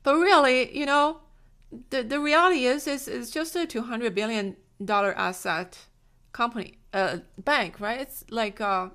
But 0.03 0.17
really, 0.17 0.77
you 0.77 0.87
know, 0.87 1.21
the 1.91 2.03
the 2.03 2.21
reality 2.21 2.65
is 2.65 2.87
is 2.87 3.09
it's 3.09 3.31
just 3.31 3.55
a 3.57 3.67
two 3.67 3.83
hundred 3.83 4.15
billion 4.15 4.57
dollar 4.85 5.13
asset 5.17 5.79
company, 6.33 6.79
uh, 6.93 7.19
bank, 7.37 7.81
right? 7.81 8.01
It's 8.01 8.25
like 8.31 8.61
uh, 8.61 8.89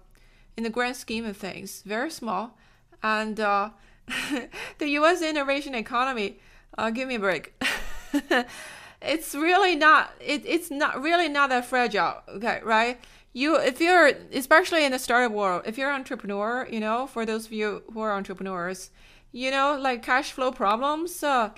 in 0.57 0.63
the 0.63 0.69
grand 0.69 0.95
scheme 0.95 1.25
of 1.25 1.37
things, 1.37 1.81
very 1.85 2.09
small 2.09 2.57
and 3.03 3.39
uh, 3.39 3.69
the 4.77 4.87
U.S. 4.87 5.21
innovation 5.21 5.75
economy. 5.75 6.39
Uh, 6.75 6.89
give 6.89 7.07
me 7.07 7.15
a 7.15 7.19
break. 7.19 7.53
it's 9.01 9.35
really 9.35 9.75
not. 9.75 10.13
It, 10.19 10.43
it's 10.45 10.71
not 10.71 11.01
really 11.01 11.29
not 11.29 11.49
that 11.49 11.65
fragile. 11.65 12.21
Okay, 12.29 12.61
right? 12.63 12.99
You, 13.33 13.57
if 13.57 13.81
you're, 13.81 14.11
especially 14.31 14.85
in 14.85 14.91
the 14.91 14.99
startup 14.99 15.31
world, 15.31 15.63
if 15.65 15.77
you're 15.77 15.89
an 15.89 15.95
entrepreneur, 15.95 16.67
you 16.71 16.79
know, 16.79 17.07
for 17.07 17.25
those 17.25 17.47
of 17.47 17.51
you 17.51 17.81
who 17.91 17.99
are 18.01 18.13
entrepreneurs, 18.13 18.91
you 19.31 19.49
know, 19.49 19.77
like 19.79 20.03
cash 20.03 20.31
flow 20.31 20.51
problems, 20.51 21.23
uh, 21.23 21.49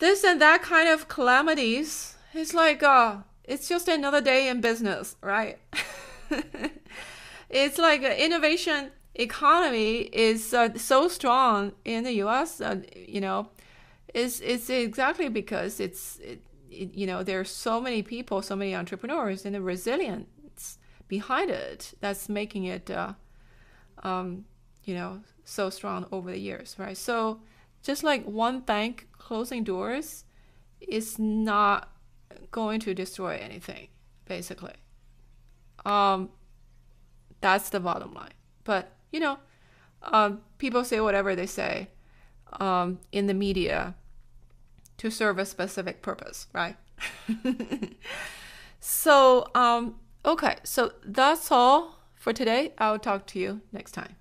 this 0.00 0.24
and 0.24 0.40
that 0.40 0.62
kind 0.62 0.88
of 0.88 1.06
calamities. 1.06 2.16
It's 2.34 2.54
like, 2.54 2.82
uh, 2.82 3.18
it's 3.44 3.68
just 3.68 3.88
another 3.88 4.20
day 4.20 4.48
in 4.48 4.60
business, 4.60 5.16
right? 5.22 5.58
it's 7.50 7.78
like 7.78 8.02
innovation 8.02 8.90
economy 9.14 10.08
is 10.12 10.54
uh, 10.54 10.76
so 10.76 11.08
strong 11.08 11.72
in 11.84 12.04
the 12.04 12.12
U.S. 12.14 12.60
Uh, 12.60 12.80
you 12.94 13.20
know, 13.20 13.48
is 14.14 14.40
it's 14.40 14.70
exactly 14.70 15.28
because 15.28 15.80
it's 15.80 16.18
it, 16.18 16.42
it, 16.70 16.94
you 16.94 17.06
know 17.06 17.22
there 17.22 17.40
are 17.40 17.44
so 17.44 17.80
many 17.80 18.02
people, 18.02 18.42
so 18.42 18.56
many 18.56 18.74
entrepreneurs, 18.74 19.44
and 19.44 19.54
the 19.54 19.60
resilience 19.60 20.78
behind 21.08 21.50
it 21.50 21.94
that's 22.00 22.28
making 22.28 22.64
it, 22.64 22.90
uh, 22.90 23.14
um, 24.02 24.44
you 24.84 24.94
know, 24.94 25.20
so 25.44 25.70
strong 25.70 26.06
over 26.12 26.30
the 26.30 26.38
years, 26.38 26.76
right? 26.78 26.96
So 26.96 27.40
just 27.82 28.04
like 28.04 28.24
one 28.24 28.60
bank 28.60 29.08
closing 29.16 29.64
doors 29.64 30.24
is 30.80 31.18
not 31.18 31.90
going 32.50 32.80
to 32.80 32.94
destroy 32.94 33.38
anything, 33.40 33.88
basically. 34.26 34.74
Um, 35.84 36.30
that's 37.40 37.70
the 37.70 37.80
bottom 37.80 38.12
line. 38.12 38.34
But 38.64 38.92
you 39.10 39.20
know, 39.20 39.38
um, 40.02 40.42
people 40.58 40.84
say 40.84 41.00
whatever 41.00 41.34
they 41.34 41.46
say 41.46 41.88
um, 42.60 43.00
in 43.12 43.26
the 43.26 43.34
media. 43.34 43.94
To 44.98 45.10
serve 45.10 45.38
a 45.38 45.46
specific 45.46 46.02
purpose, 46.02 46.46
right? 46.52 46.76
so, 48.80 49.46
um, 49.54 49.96
okay, 50.24 50.56
so 50.64 50.92
that's 51.04 51.50
all 51.50 51.98
for 52.14 52.32
today. 52.32 52.72
I'll 52.78 52.98
talk 52.98 53.26
to 53.28 53.38
you 53.38 53.62
next 53.72 53.92
time. 53.92 54.18